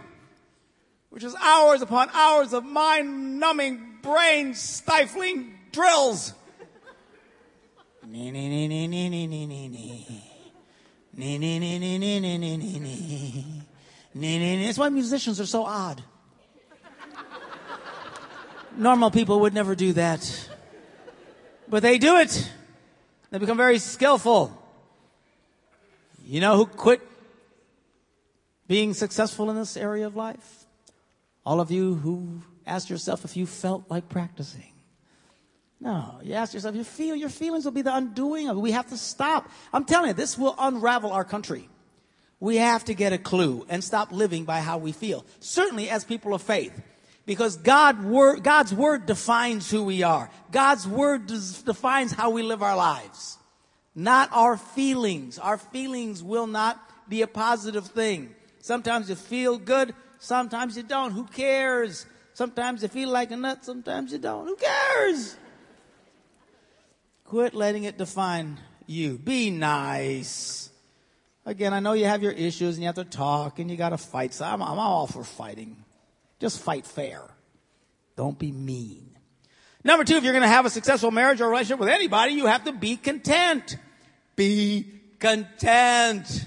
which 1.10 1.24
is 1.24 1.34
hours 1.40 1.82
upon 1.82 2.08
hours 2.12 2.52
of 2.52 2.64
mind 2.64 3.40
numbing, 3.40 3.98
brain 4.02 4.54
stifling 4.54 5.58
drills. 5.72 6.34
That's 14.20 14.78
why 14.78 14.88
musicians 14.88 15.40
are 15.40 15.46
so 15.46 15.64
odd. 15.64 16.02
Normal 18.76 19.10
people 19.10 19.40
would 19.40 19.54
never 19.54 19.74
do 19.74 19.92
that. 19.94 20.48
But 21.68 21.82
they 21.82 21.98
do 21.98 22.16
it. 22.16 22.50
They 23.30 23.38
become 23.38 23.56
very 23.56 23.78
skillful. 23.78 24.56
You 26.24 26.40
know 26.40 26.56
who 26.56 26.66
quit 26.66 27.00
being 28.66 28.94
successful 28.94 29.50
in 29.50 29.56
this 29.56 29.76
area 29.76 30.06
of 30.06 30.16
life? 30.16 30.66
All 31.44 31.60
of 31.60 31.70
you 31.70 31.94
who 31.94 32.42
asked 32.66 32.90
yourself 32.90 33.24
if 33.24 33.36
you 33.36 33.46
felt 33.46 33.84
like 33.88 34.08
practicing. 34.08 34.72
No, 35.80 36.18
you 36.22 36.34
ask 36.34 36.54
yourself, 36.54 36.74
your, 36.74 36.84
feel, 36.84 37.14
your 37.14 37.28
feelings 37.28 37.64
will 37.64 37.72
be 37.72 37.82
the 37.82 37.94
undoing 37.94 38.48
of 38.48 38.56
it. 38.56 38.60
We 38.60 38.72
have 38.72 38.88
to 38.88 38.96
stop. 38.96 39.48
I'm 39.72 39.84
telling 39.84 40.08
you, 40.08 40.14
this 40.14 40.36
will 40.36 40.56
unravel 40.58 41.12
our 41.12 41.24
country. 41.24 41.68
We 42.40 42.56
have 42.56 42.84
to 42.84 42.94
get 42.94 43.12
a 43.12 43.18
clue 43.18 43.66
and 43.68 43.82
stop 43.82 44.12
living 44.12 44.44
by 44.44 44.60
how 44.60 44.78
we 44.78 44.92
feel. 44.92 45.24
Certainly 45.40 45.90
as 45.90 46.04
people 46.04 46.34
of 46.34 46.42
faith. 46.42 46.72
Because 47.26 47.56
God 47.56 48.02
God's 48.42 48.72
word 48.72 49.06
defines 49.06 49.70
who 49.70 49.84
we 49.84 50.02
are. 50.02 50.30
God's 50.50 50.88
word 50.88 51.26
des- 51.26 51.62
defines 51.64 52.12
how 52.12 52.30
we 52.30 52.42
live 52.42 52.62
our 52.62 52.76
lives. 52.76 53.38
Not 53.94 54.30
our 54.32 54.56
feelings. 54.56 55.38
Our 55.38 55.58
feelings 55.58 56.22
will 56.22 56.46
not 56.46 56.80
be 57.08 57.22
a 57.22 57.26
positive 57.26 57.86
thing. 57.86 58.34
Sometimes 58.60 59.08
you 59.10 59.14
feel 59.14 59.58
good, 59.58 59.94
Sometimes 60.18 60.76
you 60.76 60.82
don't. 60.82 61.12
Who 61.12 61.24
cares? 61.24 62.06
Sometimes 62.34 62.82
you 62.82 62.88
feel 62.88 63.08
like 63.08 63.30
a 63.30 63.36
nut. 63.36 63.64
Sometimes 63.64 64.12
you 64.12 64.18
don't. 64.18 64.46
Who 64.46 64.56
cares? 64.56 65.36
Quit 67.24 67.54
letting 67.54 67.84
it 67.84 67.98
define 67.98 68.58
you. 68.86 69.18
Be 69.18 69.50
nice. 69.50 70.70
Again, 71.48 71.72
I 71.72 71.80
know 71.80 71.94
you 71.94 72.04
have 72.04 72.22
your 72.22 72.32
issues 72.32 72.74
and 72.74 72.82
you 72.82 72.88
have 72.88 72.96
to 72.96 73.04
talk 73.04 73.58
and 73.58 73.70
you 73.70 73.78
got 73.78 73.88
to 73.88 73.96
fight. 73.96 74.34
So 74.34 74.44
I'm, 74.44 74.62
I'm 74.62 74.78
all 74.78 75.06
for 75.06 75.24
fighting. 75.24 75.82
Just 76.40 76.60
fight 76.60 76.84
fair. 76.84 77.22
Don't 78.16 78.38
be 78.38 78.52
mean. 78.52 79.16
Number 79.82 80.04
two, 80.04 80.16
if 80.16 80.24
you're 80.24 80.34
going 80.34 80.42
to 80.42 80.48
have 80.48 80.66
a 80.66 80.70
successful 80.70 81.10
marriage 81.10 81.40
or 81.40 81.48
relationship 81.48 81.80
with 81.80 81.88
anybody, 81.88 82.34
you 82.34 82.44
have 82.44 82.64
to 82.64 82.72
be 82.72 82.96
content. 82.96 83.78
Be 84.36 85.00
content. 85.20 86.46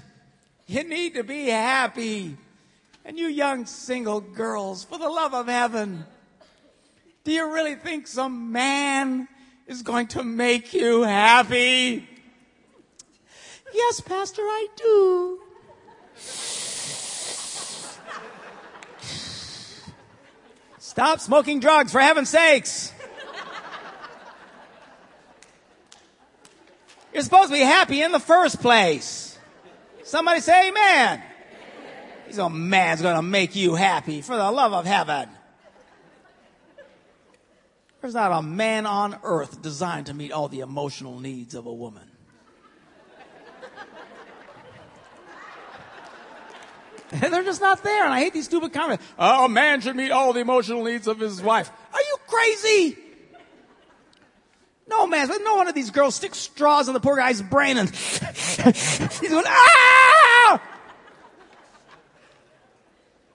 You 0.68 0.84
need 0.84 1.16
to 1.16 1.24
be 1.24 1.48
happy. 1.48 2.38
And 3.04 3.18
you 3.18 3.26
young 3.26 3.66
single 3.66 4.22
girls, 4.22 4.84
for 4.84 5.00
the 5.00 5.10
love 5.10 5.34
of 5.34 5.48
heaven, 5.48 6.06
do 7.24 7.32
you 7.32 7.52
really 7.52 7.74
think 7.74 8.06
some 8.06 8.52
man 8.52 9.28
is 9.66 9.82
going 9.82 10.10
to 10.10 10.24
make 10.24 10.76
you 10.76 11.02
happy? 11.02 12.08
Yes, 13.74 14.02
Pastor, 14.02 14.42
I 14.42 14.68
do. 14.76 15.40
Stop 20.78 21.20
smoking 21.22 21.60
drugs, 21.60 21.92
for 21.92 22.00
heaven's 22.00 22.30
sakes. 22.30 22.94
You're 27.14 27.24
supposed 27.24 27.50
to 27.50 27.54
be 27.54 27.62
happy 27.62 28.02
in 28.02 28.12
the 28.12 28.20
first 28.20 28.62
place. 28.62 29.38
Somebody 30.04 30.42
say 30.42 30.70
amen. 30.70 31.24
He's 32.28 32.38
a 32.38 32.50
man's 32.50 33.02
gonna 33.02 33.22
make 33.22 33.56
you 33.56 33.76
happy 33.76 34.22
for 34.22 34.36
the 34.36 34.52
love 34.52 34.74
of 34.74 34.86
heaven. 34.86 35.30
There's 38.02 38.14
not 38.14 38.32
a 38.32 38.42
man 38.42 38.86
on 38.86 39.18
earth 39.24 39.62
designed 39.62 40.08
to 40.08 40.14
meet 40.14 40.32
all 40.32 40.48
the 40.48 40.62
emotional 40.62 41.20
needs 41.20 41.56
of 41.56 41.66
a 41.66 41.74
woman. 41.74 42.11
And 47.12 47.22
they're 47.34 47.44
just 47.44 47.62
not 47.62 47.84
there, 47.84 48.06
and 48.06 48.14
I 48.14 48.20
hate 48.20 48.34
these 48.34 48.46
stupid 48.46 48.74
comments. 48.74 49.06
Oh, 49.20 49.46
a 49.46 49.50
man 49.50 49.82
should 49.82 49.96
meet 49.96 50.12
all 50.12 50.34
the 50.34 50.40
emotional 50.40 50.84
needs 50.84 51.08
of 51.08 51.20
his 51.20 51.42
wife. 51.42 51.70
Are 51.94 52.00
you 52.00 52.18
crazy? 52.28 52.98
No, 54.88 55.08
man, 55.08 55.30
no 55.44 55.56
one 55.56 55.68
of 55.68 55.76
these 55.76 55.90
girls 55.90 56.16
sticks 56.16 56.38
straws 56.38 56.88
in 56.90 56.94
the 56.94 57.00
poor 57.00 57.16
guy's 57.16 57.42
brain 57.42 57.78
and 57.78 57.90
he's 57.96 59.30
going, 59.30 59.46
ah! 59.48 60.62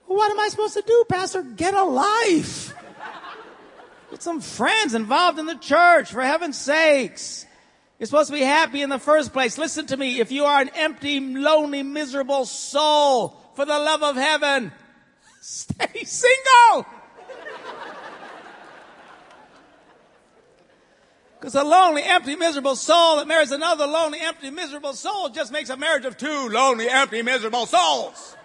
What 0.05 0.31
am 0.31 0.39
I 0.39 0.47
supposed 0.49 0.75
to 0.75 0.83
do, 0.83 1.05
Pastor? 1.09 1.41
Get 1.41 1.73
a 1.73 1.83
life. 1.83 2.75
Get 4.11 4.23
some 4.23 4.39
friends 4.39 4.93
involved 4.93 5.39
in 5.39 5.47
the 5.47 5.55
church, 5.55 6.11
for 6.11 6.21
heaven's 6.21 6.57
sakes. 6.57 7.45
You're 7.99 8.05
supposed 8.07 8.29
to 8.29 8.35
be 8.35 8.43
happy 8.43 8.81
in 8.81 8.89
the 8.89 8.99
first 8.99 9.33
place. 9.33 9.57
Listen 9.57 9.87
to 9.87 9.97
me. 9.97 10.19
If 10.19 10.31
you 10.31 10.45
are 10.45 10.61
an 10.61 10.69
empty, 10.75 11.19
lonely, 11.19 11.81
miserable 11.81 12.45
soul, 12.45 13.35
for 13.57 13.65
the 13.65 13.79
love 13.79 14.03
of 14.03 14.15
heaven, 14.15 14.71
stay 15.41 16.03
single. 16.03 16.85
Because 21.39 21.53
a 21.53 21.63
lonely, 21.63 22.01
empty, 22.03 22.35
miserable 22.35 22.75
soul 22.75 23.17
that 23.17 23.27
marries 23.27 23.51
another 23.51 23.85
lonely, 23.85 24.17
empty, 24.19 24.49
miserable 24.49 24.93
soul 24.93 25.29
just 25.29 25.51
makes 25.51 25.69
a 25.69 25.77
marriage 25.77 26.03
of 26.03 26.17
two 26.17 26.49
lonely, 26.49 26.89
empty, 26.89 27.21
miserable 27.21 27.67
souls 27.67 28.35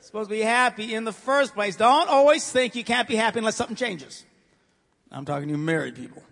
supposed 0.00 0.30
to 0.30 0.36
be 0.36 0.40
happy 0.40 0.94
in 0.94 1.04
the 1.04 1.12
first 1.12 1.52
place. 1.52 1.76
Don't 1.76 2.08
always 2.08 2.50
think 2.50 2.74
you 2.74 2.84
can't 2.84 3.06
be 3.06 3.16
happy 3.16 3.40
unless 3.40 3.56
something 3.56 3.76
changes. 3.76 4.24
I'm 5.12 5.26
talking 5.26 5.48
to 5.48 5.52
you 5.52 5.58
married 5.58 5.96
people. 5.96 6.22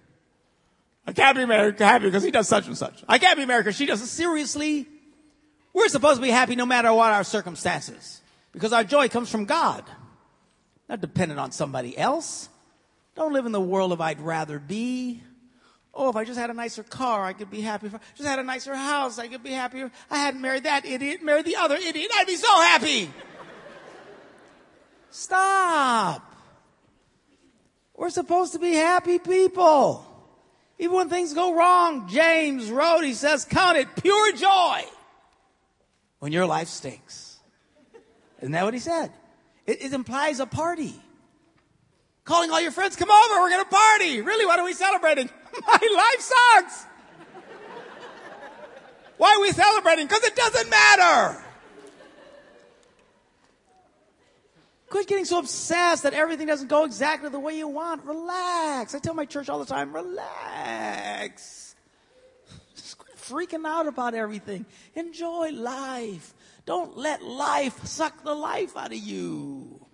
I 1.07 1.12
can't 1.12 1.37
be 1.37 1.45
married 1.45 1.79
happy 1.79 2.07
because 2.07 2.23
he 2.23 2.31
does 2.31 2.49
such 2.49 2.67
and 2.67 2.79
such. 2.79 3.05
I 3.07 3.19
can't 3.19 3.37
be 3.37 3.45
married 3.45 3.64
because 3.64 3.76
she 3.76 3.85
does 3.85 4.00
it. 4.00 4.07
Seriously? 4.07 4.87
We're 5.75 5.88
supposed 5.88 6.16
to 6.16 6.23
be 6.23 6.31
happy 6.31 6.54
no 6.54 6.64
matter 6.64 6.95
what 6.95 7.12
our 7.12 7.25
circumstances. 7.25 8.23
Because 8.52 8.73
our 8.73 8.85
joy 8.85 9.09
comes 9.09 9.28
from 9.28 9.45
God. 9.45 9.85
Not 10.88 11.00
dependent 11.00 11.40
on 11.40 11.50
somebody 11.50 11.99
else. 11.99 12.49
Don't 13.16 13.33
live 13.33 13.45
in 13.45 13.52
the 13.52 13.61
world 13.61 13.93
of 13.93 14.00
I'd 14.00 14.21
rather 14.21 14.61
be. 14.61 15.21
Oh, 15.93 16.09
if 16.11 16.16
I 16.16 16.25
just 16.25 16.38
had 16.38 16.50
a 16.50 16.54
nicer 16.54 16.85
car, 16.85 17.25
I 17.25 17.33
could 17.33 17.50
be 17.50 17.61
happy. 17.61 17.88
If 17.88 17.95
I 17.95 17.99
just 18.16 18.28
had 18.28 18.38
a 18.38 18.45
nicer 18.45 18.75
house, 18.75 19.19
I 19.19 19.26
could 19.26 19.43
be 19.43 19.50
happier. 19.50 19.90
I 20.11 20.19
hadn't 20.19 20.40
married 20.40 20.64
that 20.64 20.87
idiot, 20.87 21.23
married 21.23 21.45
the 21.45 21.57
other 21.57 21.76
idiot, 21.76 22.11
I'd 22.14 22.26
be 22.26 22.37
so 22.37 22.54
happy. 22.62 23.11
Stop. 25.11 26.35
We're 27.97 28.11
supposed 28.11 28.52
to 28.54 28.59
be 28.59 28.75
happy 28.75 29.19
people. 29.21 30.04
Even 30.78 30.97
when 30.97 31.09
things 31.09 31.33
go 31.35 31.54
wrong, 31.54 32.09
James 32.09 32.71
wrote, 32.71 33.02
he 33.02 33.14
says, 33.14 33.45
count 33.45 33.78
it 33.78 33.88
pure 33.97 34.33
joy 34.33 34.85
when 36.25 36.33
your 36.33 36.47
life 36.47 36.69
stinks. 36.69 37.37
Isn't 38.38 38.52
that 38.52 38.64
what 38.64 38.73
he 38.73 38.81
said? 38.81 39.12
It, 39.66 39.83
it 39.83 39.93
implies 39.93 40.40
a 40.40 40.47
party. 40.47 40.95
Calling 42.25 42.50
all 42.50 42.62
your 42.62 42.71
friends, 42.71 42.97
come 42.97 43.11
over, 43.11 43.40
we're 43.43 43.50
gonna 43.50 43.66
party. 43.66 44.23
Really, 44.23 44.47
what 44.47 44.59
are 44.59 44.64
we 44.64 44.73
celebrating? 44.73 45.28
My 45.66 45.73
life 45.75 46.21
sucks. 46.21 46.87
Why 49.19 49.35
are 49.35 49.43
we 49.43 49.50
celebrating? 49.50 50.07
Because 50.07 50.25
it 50.25 50.35
doesn't 50.35 50.71
matter. 50.71 51.45
Quit 54.88 55.07
getting 55.07 55.26
so 55.26 55.40
obsessed 55.40 56.04
that 56.04 56.14
everything 56.14 56.47
doesn't 56.47 56.69
go 56.69 56.87
exactly 56.87 57.28
the 57.28 57.38
way 57.38 57.59
you 57.59 57.69
want. 57.69 58.02
Relax. 58.07 58.95
I 58.95 58.99
tell 58.99 59.12
my 59.12 59.26
church 59.26 59.50
all 59.50 59.59
the 59.59 59.66
time, 59.66 59.95
relax. 59.95 61.63
Freaking 63.28 63.66
out 63.66 63.87
about 63.87 64.14
everything. 64.14 64.66
Enjoy 64.95 65.50
life. 65.50 66.35
Don't 66.66 66.97
let 66.97 67.23
life 67.23 67.87
suck 67.87 68.23
the 68.23 68.35
life 68.35 68.76
out 68.76 68.93
of 68.93 68.99
you. 68.99 69.87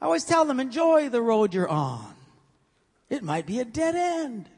I 0.00 0.06
always 0.06 0.24
tell 0.24 0.44
them, 0.44 0.60
enjoy 0.60 1.08
the 1.08 1.22
road 1.22 1.54
you're 1.54 1.68
on. 1.68 2.14
It 3.08 3.22
might 3.22 3.46
be 3.46 3.58
a 3.60 3.64
dead 3.64 3.94
end. 3.94 4.48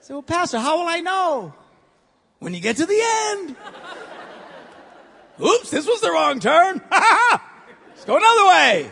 Say, 0.00 0.14
well, 0.14 0.22
Pastor, 0.22 0.58
how 0.58 0.78
will 0.78 0.88
I 0.88 1.00
know? 1.00 1.54
When 2.40 2.54
you 2.54 2.60
get 2.60 2.78
to 2.78 2.86
the 2.86 3.00
end. 3.02 3.56
Oops, 5.40 5.70
this 5.70 5.86
was 5.86 6.00
the 6.00 6.10
wrong 6.10 6.40
turn. 6.40 6.82
Let's 6.90 8.04
go 8.04 8.16
another 8.16 8.46
way. 8.46 8.90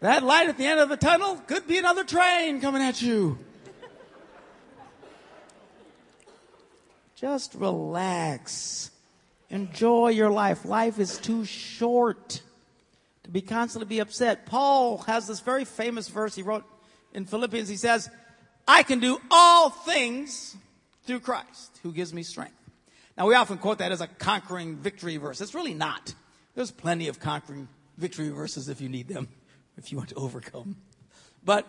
That 0.00 0.22
light 0.22 0.48
at 0.48 0.56
the 0.56 0.66
end 0.66 0.80
of 0.80 0.88
the 0.88 0.96
tunnel 0.96 1.36
could 1.46 1.66
be 1.66 1.78
another 1.78 2.04
train 2.04 2.60
coming 2.60 2.82
at 2.82 3.00
you. 3.02 3.38
Just 7.16 7.54
relax. 7.54 8.90
Enjoy 9.50 10.08
your 10.08 10.30
life. 10.30 10.64
Life 10.64 10.98
is 10.98 11.18
too 11.18 11.44
short 11.44 12.40
to 13.24 13.30
be 13.30 13.42
constantly 13.42 13.86
be 13.86 14.00
upset. 14.00 14.46
Paul 14.46 14.98
has 14.98 15.26
this 15.26 15.40
very 15.40 15.66
famous 15.66 16.08
verse 16.08 16.34
he 16.34 16.42
wrote 16.42 16.64
in 17.12 17.26
Philippians. 17.26 17.68
He 17.68 17.76
says, 17.76 18.08
I 18.66 18.82
can 18.82 19.00
do 19.00 19.20
all 19.30 19.68
things 19.68 20.56
through 21.04 21.20
Christ 21.20 21.78
who 21.82 21.92
gives 21.92 22.14
me 22.14 22.22
strength. 22.22 22.54
Now 23.18 23.26
we 23.26 23.34
often 23.34 23.58
quote 23.58 23.78
that 23.78 23.92
as 23.92 24.00
a 24.00 24.06
conquering 24.06 24.76
victory 24.76 25.18
verse. 25.18 25.42
It's 25.42 25.54
really 25.54 25.74
not. 25.74 26.14
There's 26.54 26.70
plenty 26.70 27.08
of 27.08 27.20
conquering 27.20 27.68
victory 27.98 28.30
verses 28.30 28.70
if 28.70 28.80
you 28.80 28.88
need 28.88 29.08
them, 29.08 29.28
if 29.76 29.90
you 29.90 29.98
want 29.98 30.10
to 30.10 30.14
overcome. 30.16 30.76
But 31.44 31.66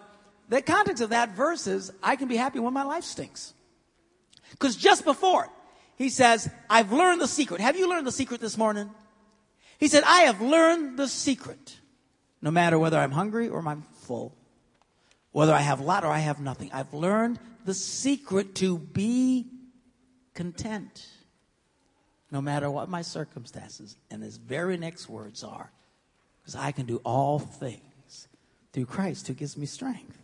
the 0.50 0.62
context 0.62 1.02
of 1.02 1.12
that 1.12 1.36
verse 1.36 1.68
is, 1.68 1.92
I 2.04 2.16
can 2.16 2.28
be 2.28 2.36
happy 2.36 2.60
when 2.60 2.74
my 2.74 2.84
life 2.84 3.04
stinks. 3.04 3.54
Because 4.52 4.76
just 4.76 5.06
before, 5.06 5.48
he 5.96 6.10
says, 6.10 6.50
I've 6.70 6.92
learned 6.92 7.22
the 7.22 7.28
secret. 7.28 7.62
Have 7.62 7.78
you 7.78 7.90
learned 7.90 8.06
the 8.06 8.12
secret 8.12 8.42
this 8.42 8.58
morning? 8.58 8.90
He 9.78 9.88
said, 9.88 10.04
I 10.06 10.24
have 10.24 10.42
learned 10.42 10.98
the 10.98 11.08
secret. 11.08 11.78
No 12.42 12.52
matter 12.52 12.78
whether 12.78 12.98
I'm 12.98 13.12
hungry 13.12 13.48
or 13.48 13.66
I'm 13.66 13.84
full, 14.02 14.36
whether 15.32 15.54
I 15.54 15.60
have 15.60 15.80
a 15.80 15.84
lot 15.84 16.04
or 16.04 16.10
I 16.10 16.20
have 16.20 16.40
nothing, 16.40 16.70
I've 16.74 16.94
learned 16.94 17.40
the 17.66 17.74
secret 17.74 18.56
to 18.56 18.78
be 18.78 19.48
content. 20.34 21.08
No 22.30 22.42
matter 22.42 22.70
what 22.70 22.90
my 22.90 23.04
circumstances. 23.04 23.96
And 24.10 24.22
his 24.24 24.38
very 24.38 24.78
next 24.78 25.08
words 25.08 25.44
are, 25.44 25.72
because 26.42 26.56
I 26.56 26.72
can 26.72 26.86
do 26.86 26.98
all 27.06 27.40
things 27.40 27.91
through 28.74 28.86
Christ 28.86 29.28
who 29.28 29.34
gives 29.34 29.58
me 29.58 29.66
strength. 29.66 30.18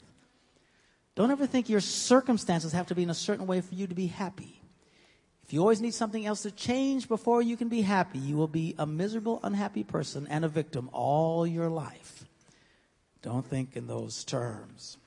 Don't 1.15 1.31
ever 1.31 1.47
think 1.47 1.67
your 1.67 1.79
circumstances 1.79 2.73
have 2.73 2.87
to 2.87 2.95
be 2.95 3.03
in 3.03 3.09
a 3.09 3.15
certain 3.15 3.47
way 3.47 3.61
for 3.61 3.73
you 3.73 3.87
to 3.87 3.95
be 3.95 4.07
happy. 4.07 4.61
If 5.43 5.53
you 5.53 5.61
always 5.61 5.81
need 5.81 5.93
something 5.93 6.25
else 6.25 6.41
to 6.43 6.51
change 6.51 7.07
before 7.07 7.41
you 7.41 7.55
can 7.57 7.69
be 7.69 7.81
happy, 7.81 8.19
you 8.19 8.35
will 8.35 8.47
be 8.47 8.75
a 8.77 8.85
miserable, 8.85 9.39
unhappy 9.43 9.83
person 9.83 10.27
and 10.29 10.43
a 10.43 10.49
victim 10.49 10.89
all 10.91 11.47
your 11.47 11.69
life. 11.69 12.25
Don't 13.21 13.45
think 13.45 13.75
in 13.75 13.87
those 13.87 14.23
terms. 14.23 14.97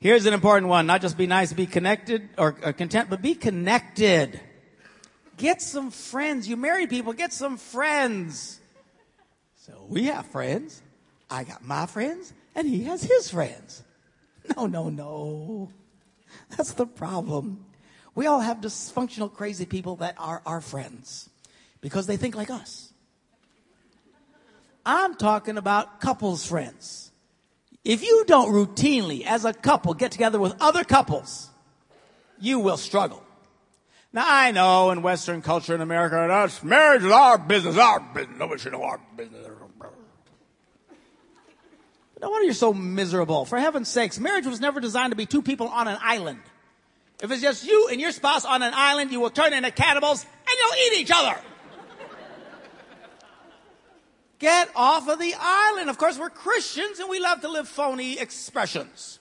Here's 0.00 0.26
an 0.26 0.34
important 0.34 0.68
one. 0.68 0.86
Not 0.86 1.00
just 1.00 1.16
be 1.16 1.26
nice, 1.26 1.52
be 1.52 1.66
connected 1.66 2.28
or, 2.36 2.56
or 2.62 2.72
content, 2.72 3.10
but 3.10 3.22
be 3.22 3.34
connected. 3.34 4.40
Get 5.36 5.62
some 5.62 5.90
friends. 5.90 6.48
You 6.48 6.56
married 6.56 6.90
people, 6.90 7.12
get 7.12 7.32
some 7.32 7.56
friends. 7.56 8.60
So 9.56 9.86
we 9.88 10.04
have 10.04 10.26
friends. 10.26 10.82
I 11.30 11.44
got 11.44 11.64
my 11.64 11.86
friends 11.86 12.32
and 12.54 12.66
he 12.66 12.84
has 12.84 13.02
his 13.02 13.30
friends. 13.30 13.82
No, 14.56 14.66
no, 14.66 14.88
no. 14.88 15.70
That's 16.56 16.72
the 16.72 16.86
problem. 16.86 17.66
We 18.14 18.24
all 18.26 18.40
have 18.40 18.62
dysfunctional, 18.62 19.30
crazy 19.30 19.66
people 19.66 19.96
that 19.96 20.14
are 20.16 20.40
our 20.46 20.62
friends 20.62 21.28
because 21.82 22.06
they 22.06 22.16
think 22.16 22.34
like 22.34 22.48
us. 22.48 22.92
I'm 24.86 25.16
talking 25.16 25.58
about 25.58 26.00
couples 26.00 26.46
friends. 26.46 27.10
If 27.84 28.02
you 28.02 28.24
don't 28.26 28.50
routinely, 28.52 29.24
as 29.26 29.44
a 29.44 29.52
couple, 29.52 29.92
get 29.92 30.12
together 30.12 30.40
with 30.40 30.54
other 30.60 30.82
couples, 30.82 31.50
you 32.40 32.58
will 32.58 32.78
struggle. 32.78 33.22
Now 34.12 34.24
I 34.26 34.50
know 34.50 34.90
in 34.90 35.02
Western 35.02 35.42
culture 35.42 35.74
in 35.74 35.82
America, 35.82 36.24
that's 36.26 36.62
marriage 36.64 37.04
is 37.04 37.12
our 37.12 37.36
business, 37.36 37.76
our 37.76 38.00
business. 38.00 38.38
Nobody 38.38 38.60
should 38.60 38.72
know 38.72 38.82
our 38.82 39.00
business. 39.16 39.46
No 42.20 42.30
wonder 42.30 42.44
you're 42.46 42.54
so 42.54 42.72
miserable. 42.74 43.44
For 43.44 43.58
heaven's 43.58 43.88
sakes, 43.88 44.18
marriage 44.18 44.46
was 44.46 44.60
never 44.60 44.80
designed 44.80 45.12
to 45.12 45.16
be 45.16 45.26
two 45.26 45.42
people 45.42 45.68
on 45.68 45.86
an 45.86 45.98
island. 46.00 46.40
If 47.22 47.30
it's 47.30 47.42
just 47.42 47.66
you 47.66 47.88
and 47.90 48.00
your 48.00 48.12
spouse 48.12 48.44
on 48.44 48.62
an 48.62 48.72
island, 48.74 49.12
you 49.12 49.20
will 49.20 49.30
turn 49.30 49.52
into 49.52 49.70
cannibals 49.70 50.24
and 50.24 50.58
you'll 50.58 50.86
eat 50.86 51.00
each 51.00 51.10
other. 51.14 51.36
Get 54.38 54.70
off 54.76 55.08
of 55.08 55.18
the 55.18 55.34
island. 55.38 55.90
Of 55.90 55.98
course, 55.98 56.18
we're 56.18 56.30
Christians 56.30 57.00
and 57.00 57.10
we 57.10 57.18
love 57.18 57.40
to 57.40 57.48
live 57.48 57.68
phony 57.68 58.18
expressions. 58.18 59.18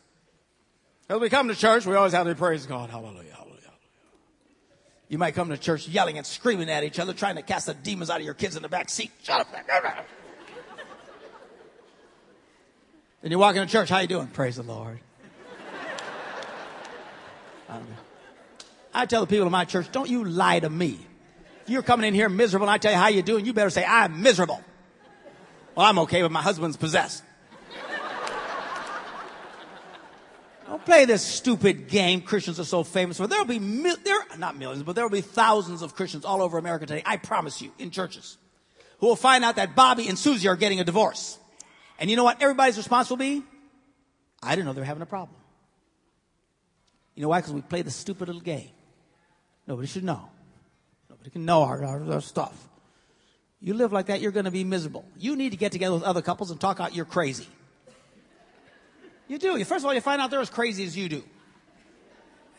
As 1.10 1.20
we 1.20 1.30
come 1.30 1.48
to 1.48 1.56
church, 1.56 1.86
we 1.86 1.96
always 1.96 2.14
have 2.14 2.28
to 2.28 2.36
praise 2.36 2.66
God. 2.66 2.90
Hallelujah, 2.90 3.32
hallelujah, 3.32 3.34
hallelujah. 3.34 3.72
You 5.08 5.18
might 5.18 5.34
come 5.34 5.50
to 5.50 5.58
church 5.58 5.88
yelling 5.88 6.18
and 6.18 6.28
screaming 6.28 6.70
at 6.70 6.84
each 6.84 7.00
other, 7.00 7.14
trying 7.14 7.38
to 7.38 7.42
cast 7.42 7.66
the 7.66 7.74
demons 7.74 8.10
out 8.10 8.20
of 8.20 8.26
your 8.26 8.36
kids 8.36 8.56
in 8.56 8.62
the 8.62 8.70
back 8.70 8.90
seat. 8.90 9.12
Shut 9.24 9.42
up. 9.42 9.48
Then 13.28 13.34
you 13.34 13.40
walk 13.40 13.58
into 13.58 13.70
church, 13.70 13.90
how 13.90 14.00
you 14.00 14.08
doing? 14.08 14.28
Praise 14.28 14.56
the 14.56 14.64
Lord. 14.64 15.02
I 18.94 19.06
tell 19.06 19.20
the 19.20 19.28
people 19.28 19.46
in 19.46 19.52
my 19.52 19.66
church, 19.66 19.92
don't 19.92 20.10
you 20.10 20.24
lie 20.24 20.62
to 20.62 20.70
me. 20.70 20.98
You're 21.66 21.82
coming 21.82 22.08
in 22.08 22.14
here 22.14 22.30
miserable 22.30 22.68
and 22.68 22.74
I 22.74 22.78
tell 22.78 22.94
you 22.94 22.98
how 22.98 23.10
you 23.10 23.22
doing, 23.22 23.46
you 23.46 23.52
better 23.52 23.70
say, 23.70 23.84
I'm 23.84 24.22
miserable. 24.22 24.62
Well, 25.76 25.86
I'm 25.86 26.00
okay, 26.00 26.22
but 26.22 26.32
my 26.32 26.42
husband's 26.42 26.78
possessed. 26.78 27.22
Don't 30.66 30.86
play 30.86 31.04
this 31.04 31.22
stupid 31.22 31.90
game 31.90 32.22
Christians 32.22 32.62
are 32.62 32.64
so 32.64 32.86
famous 32.86 33.18
for. 33.18 33.28
There'll 33.28 33.44
be, 33.44 33.58
there, 33.60 34.26
not 34.38 34.56
millions, 34.56 34.84
but 34.84 34.96
there'll 34.96 35.10
be 35.10 35.20
thousands 35.20 35.82
of 35.82 35.96
Christians 35.96 36.24
all 36.24 36.42
over 36.42 36.58
America 36.58 36.86
today, 36.86 37.04
I 37.06 37.18
promise 37.18 37.62
you, 37.62 37.74
in 37.78 37.92
churches, 37.92 38.38
who 39.00 39.08
will 39.08 39.18
find 39.18 39.44
out 39.44 39.58
that 39.58 39.76
Bobby 39.76 40.08
and 40.08 40.18
Susie 40.18 40.48
are 40.48 40.56
getting 40.56 40.80
a 40.80 40.86
divorce. 40.86 41.38
And 42.00 42.10
you 42.10 42.16
know 42.16 42.24
what 42.24 42.42
everybody's 42.42 42.78
response 42.78 43.10
will 43.10 43.18
be? 43.18 43.44
I 44.42 44.56
didn't 44.56 44.66
know 44.66 44.74
they 44.74 44.82
were 44.82 44.86
having 44.86 45.02
a 45.02 45.08
problem. 45.08 45.36
You 47.16 47.24
know 47.24 47.30
why? 47.30 47.40
Because 47.40 47.54
we 47.54 47.62
play 47.62 47.82
the 47.82 47.92
stupid 47.92 48.28
little 48.28 48.42
game. 48.42 48.70
Nobody 49.66 49.88
should 49.88 50.04
know. 50.04 50.30
Nobody 51.10 51.30
can 51.30 51.46
know 51.46 51.64
our, 51.64 51.84
our, 51.84 52.14
our 52.14 52.22
stuff. 52.22 52.68
You 53.60 53.74
live 53.74 53.92
like 53.92 54.06
that, 54.06 54.22
you're 54.22 54.32
going 54.32 54.46
to 54.46 54.52
be 54.52 54.64
miserable. 54.64 55.04
You 55.18 55.36
need 55.36 55.50
to 55.50 55.58
get 55.58 55.72
together 55.72 55.96
with 55.96 56.04
other 56.04 56.22
couples 56.22 56.52
and 56.52 56.62
talk 56.62 56.80
out 56.80 56.96
you're 56.96 57.06
crazy. 57.06 57.48
You 59.28 59.40
do. 59.40 59.58
First 59.66 59.84
of 59.84 59.86
all, 59.86 59.94
you 59.94 60.02
find 60.02 60.22
out 60.22 60.30
they're 60.30 60.40
as 60.40 60.50
crazy 60.50 60.84
as 60.86 60.96
you 60.96 61.10
do. 61.10 61.24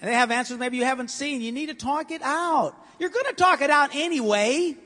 And 0.00 0.10
they 0.10 0.14
have 0.14 0.30
answers 0.30 0.58
maybe 0.58 0.76
you 0.76 0.84
haven't 0.84 1.08
seen. 1.08 1.40
You 1.40 1.52
need 1.52 1.66
to 1.66 1.74
talk 1.74 2.10
it 2.10 2.22
out. 2.22 2.74
You're 2.98 3.10
going 3.10 3.26
to 3.26 3.34
talk 3.34 3.62
it 3.62 3.70
out 3.70 3.94
anyway. 3.94 4.76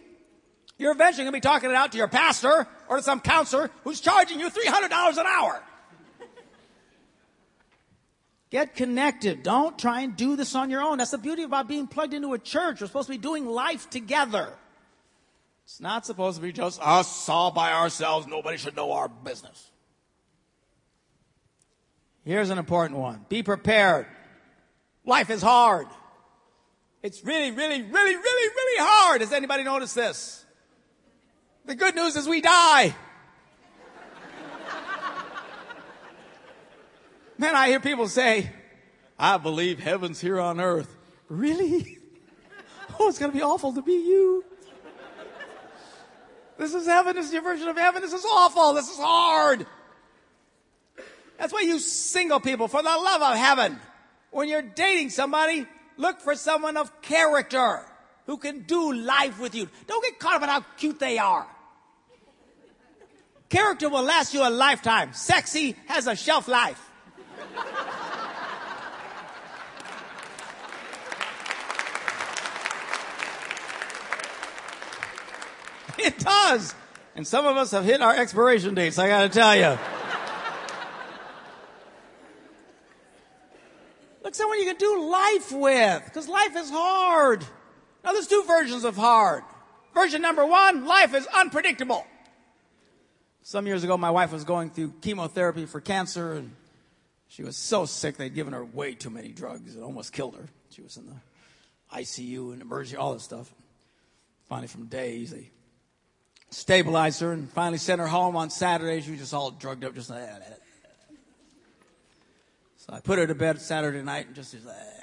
You're 0.82 0.90
eventually 0.90 1.22
going 1.22 1.32
to 1.32 1.36
be 1.36 1.40
talking 1.40 1.70
it 1.70 1.76
out 1.76 1.92
to 1.92 1.98
your 1.98 2.08
pastor 2.08 2.66
or 2.88 2.96
to 2.96 3.02
some 3.04 3.20
counselor 3.20 3.70
who's 3.84 4.00
charging 4.00 4.40
you 4.40 4.50
$300 4.50 5.16
an 5.16 5.26
hour. 5.26 5.62
Get 8.50 8.74
connected. 8.74 9.44
Don't 9.44 9.78
try 9.78 10.00
and 10.00 10.16
do 10.16 10.34
this 10.34 10.56
on 10.56 10.70
your 10.70 10.82
own. 10.82 10.98
That's 10.98 11.12
the 11.12 11.18
beauty 11.18 11.44
about 11.44 11.68
being 11.68 11.86
plugged 11.86 12.14
into 12.14 12.32
a 12.32 12.38
church. 12.38 12.80
We're 12.80 12.88
supposed 12.88 13.06
to 13.06 13.12
be 13.12 13.18
doing 13.18 13.46
life 13.46 13.90
together. 13.90 14.52
It's 15.62 15.80
not 15.80 16.04
supposed 16.04 16.38
to 16.38 16.42
be 16.42 16.50
just 16.50 16.80
us 16.82 17.28
all 17.28 17.52
by 17.52 17.72
ourselves. 17.72 18.26
Nobody 18.26 18.56
should 18.56 18.74
know 18.74 18.90
our 18.90 19.08
business. 19.08 19.70
Here's 22.24 22.50
an 22.50 22.58
important 22.58 22.98
one. 22.98 23.24
Be 23.28 23.44
prepared. 23.44 24.08
Life 25.04 25.30
is 25.30 25.42
hard. 25.42 25.86
It's 27.04 27.24
really, 27.24 27.52
really, 27.52 27.82
really, 27.82 28.16
really, 28.16 28.48
really 28.48 28.84
hard. 28.84 29.20
Has 29.20 29.32
anybody 29.32 29.62
noticed 29.62 29.94
this? 29.94 30.44
The 31.64 31.74
good 31.74 31.94
news 31.94 32.16
is 32.16 32.28
we 32.28 32.40
die. 32.40 32.94
Man, 37.38 37.54
I 37.54 37.68
hear 37.68 37.80
people 37.80 38.08
say, 38.08 38.50
I 39.18 39.36
believe 39.36 39.78
heaven's 39.78 40.20
here 40.20 40.40
on 40.40 40.60
earth. 40.60 40.94
Really? 41.28 41.98
Oh, 43.00 43.08
it's 43.08 43.18
going 43.18 43.32
to 43.32 43.36
be 43.36 43.42
awful 43.42 43.72
to 43.72 43.80
be 43.80 43.94
you. 43.94 44.44
This 46.58 46.74
is 46.74 46.86
heaven. 46.86 47.16
This 47.16 47.26
is 47.26 47.32
your 47.32 47.42
version 47.42 47.66
of 47.68 47.76
heaven. 47.78 48.02
This 48.02 48.12
is 48.12 48.24
awful. 48.24 48.74
This 48.74 48.90
is 48.90 48.98
hard. 48.98 49.66
That's 51.38 51.54
why 51.54 51.62
you 51.62 51.78
single 51.78 52.38
people, 52.38 52.68
for 52.68 52.82
the 52.82 52.90
love 52.90 53.22
of 53.22 53.34
heaven, 53.34 53.80
when 54.30 54.48
you're 54.48 54.60
dating 54.60 55.08
somebody, 55.08 55.66
look 55.96 56.20
for 56.20 56.34
someone 56.34 56.76
of 56.76 57.00
character 57.00 57.82
who 58.26 58.36
can 58.36 58.60
do 58.60 58.92
life 58.92 59.40
with 59.40 59.54
you. 59.54 59.68
Don't 59.86 60.02
get 60.04 60.18
caught 60.18 60.36
up 60.36 60.42
in 60.42 60.48
how 60.48 60.60
cute 60.76 60.98
they 60.98 61.18
are. 61.18 61.46
Character 63.48 63.88
will 63.88 64.02
last 64.02 64.32
you 64.32 64.46
a 64.46 64.50
lifetime. 64.50 65.12
Sexy 65.12 65.76
has 65.86 66.06
a 66.06 66.16
shelf 66.16 66.48
life. 66.48 66.90
It 75.98 76.18
does. 76.18 76.74
And 77.14 77.26
some 77.26 77.46
of 77.46 77.56
us 77.56 77.70
have 77.70 77.84
hit 77.84 78.02
our 78.02 78.16
expiration 78.16 78.74
dates, 78.74 78.98
I 78.98 79.06
gotta 79.06 79.28
tell 79.28 79.54
you. 79.54 79.78
Look, 84.24 84.34
someone 84.34 84.58
you 84.58 84.64
can 84.64 84.76
do 84.76 85.10
life 85.10 85.52
with, 85.52 86.04
because 86.06 86.28
life 86.28 86.56
is 86.56 86.70
hard. 86.70 87.44
Now, 88.04 88.12
there's 88.12 88.26
two 88.26 88.44
versions 88.46 88.84
of 88.84 88.96
hard. 88.96 89.44
Version 89.94 90.22
number 90.22 90.44
one, 90.44 90.86
life 90.86 91.14
is 91.14 91.26
unpredictable. 91.26 92.06
Some 93.42 93.66
years 93.66 93.84
ago, 93.84 93.96
my 93.98 94.10
wife 94.10 94.32
was 94.32 94.44
going 94.44 94.70
through 94.70 94.94
chemotherapy 95.00 95.66
for 95.66 95.80
cancer, 95.80 96.34
and 96.34 96.52
she 97.28 97.42
was 97.42 97.56
so 97.56 97.86
sick 97.86 98.16
they'd 98.16 98.34
given 98.34 98.52
her 98.52 98.64
way 98.64 98.94
too 98.94 99.10
many 99.10 99.28
drugs. 99.28 99.76
It 99.76 99.82
almost 99.82 100.12
killed 100.12 100.36
her. 100.36 100.48
She 100.70 100.82
was 100.82 100.96
in 100.96 101.06
the 101.06 101.16
ICU 101.96 102.52
and 102.52 102.62
emergency, 102.62 102.96
all 102.96 103.12
this 103.12 103.24
stuff. 103.24 103.52
Finally, 104.48 104.68
from 104.68 104.86
days, 104.86 105.32
they 105.32 105.50
stabilized 106.50 107.20
her 107.20 107.32
and 107.32 107.50
finally 107.50 107.78
sent 107.78 108.00
her 108.00 108.06
home 108.06 108.36
on 108.36 108.50
Saturday. 108.50 109.00
She 109.00 109.12
was 109.12 109.20
just 109.20 109.34
all 109.34 109.50
drugged 109.50 109.84
up, 109.84 109.94
just 109.94 110.10
like 110.10 110.20
that. 110.20 110.60
So 112.76 112.92
I 112.92 113.00
put 113.00 113.18
her 113.18 113.26
to 113.26 113.34
bed 113.34 113.60
Saturday 113.60 114.02
night 114.02 114.26
and 114.26 114.34
just, 114.34 114.52
just, 114.52 114.66
and 114.66 115.01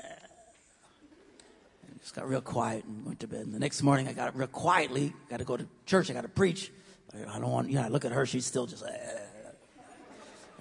just 2.02 2.16
got 2.16 2.28
real 2.28 2.42
quiet 2.42 2.86
and 2.86 3.06
went 3.06 3.20
to 3.20 3.28
bed. 3.28 3.42
And 3.42 3.54
the 3.54 3.60
next 3.60 3.84
morning 3.84 4.08
I 4.08 4.14
got 4.14 4.30
up 4.30 4.34
real 4.38 4.48
quietly. 4.48 5.14
Got 5.30 5.38
to 5.38 5.46
go 5.46 5.58
to 5.58 5.68
church. 5.86 6.10
I 6.10 6.14
got 6.14 6.22
to 6.22 6.30
preach. 6.30 6.72
I 7.14 7.40
don't 7.40 7.52
want, 7.52 7.70
you 7.70 7.76
know, 7.76 7.84
I 7.84 7.88
look 7.88 8.06
at 8.06 8.12
her. 8.12 8.26
She's 8.26 8.46
still 8.46 8.68
just, 8.68 8.84
ah. 8.86 8.92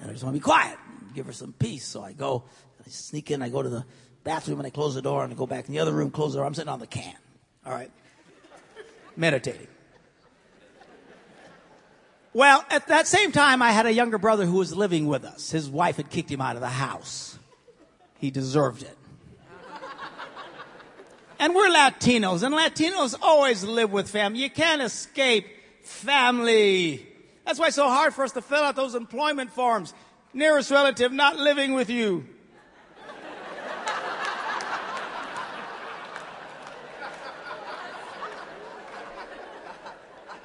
and 0.01 0.11
I 0.11 0.13
just 0.13 0.25
want 0.25 0.35
to 0.35 0.41
be 0.41 0.43
quiet, 0.43 0.79
give 1.15 1.27
her 1.27 1.33
some 1.33 1.53
peace. 1.53 1.85
So 1.85 2.03
I 2.03 2.13
go, 2.13 2.45
I 2.85 2.89
sneak 2.89 3.31
in. 3.31 3.43
I 3.43 3.51
go 3.51 3.63
to 3.63 3.69
the 3.69 3.85
bathroom 4.25 4.59
and 4.59 4.67
I 4.67 4.71
close 4.71 4.95
the 4.95 5.03
door 5.03 5.25
and 5.25 5.33
I 5.33 5.37
go 5.37 5.47
back 5.47 5.67
in 5.67 5.73
the 5.73 5.81
other 5.81 5.93
room, 5.93 6.11
close 6.11 6.33
the 6.33 6.39
door. 6.39 6.47
I'm 6.47 6.55
sitting 6.55 6.71
on 6.71 6.81
the 6.81 6.87
can. 6.87 7.15
All 7.67 7.73
right. 7.73 7.91
Meditating. 9.17 9.69
Well, 12.35 12.65
at 12.71 12.89
that 12.89 13.07
same 13.07 13.33
time, 13.33 13.63
I 13.63 13.73
had 13.73 13.87
a 13.87 13.93
younger 13.93 14.19
brother 14.19 14.45
who 14.45 14.59
was 14.59 14.77
living 14.77 15.07
with 15.07 15.25
us. 15.25 15.51
His 15.51 15.69
wife 15.69 15.97
had 15.97 16.11
kicked 16.11 16.31
him 16.31 16.41
out 16.41 16.57
of 16.57 16.61
the 16.61 16.69
house. 16.69 17.39
He 18.19 18.31
deserved 18.31 18.83
it. 18.83 18.98
And 21.41 21.55
we're 21.55 21.71
Latinos, 21.71 22.43
and 22.43 22.53
Latinos 22.53 23.15
always 23.23 23.63
live 23.63 23.93
with 23.93 24.11
family. 24.11 24.41
You 24.41 24.51
can't 24.51 24.83
escape 24.83 25.47
family. 25.83 27.07
That's 27.47 27.61
why 27.61 27.69
it's 27.69 27.77
so 27.77 27.89
hard 27.89 28.13
for 28.13 28.25
us 28.25 28.33
to 28.33 28.43
fill 28.43 28.63
out 28.63 28.75
those 28.75 28.97
employment 28.97 29.53
forms. 29.53 29.95
Nearest 30.35 30.71
relative 30.71 31.13
not 31.13 31.37
living 31.37 31.75
with 31.75 31.91
you. 31.91 32.27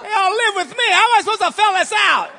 They 0.00 0.12
all 0.12 0.36
live 0.36 0.54
with 0.56 0.76
me. 0.76 0.84
How 0.90 1.06
am 1.06 1.14
I 1.14 1.20
supposed 1.22 1.40
to 1.40 1.52
fill 1.52 1.72
this 1.72 1.92
out? 1.92 2.30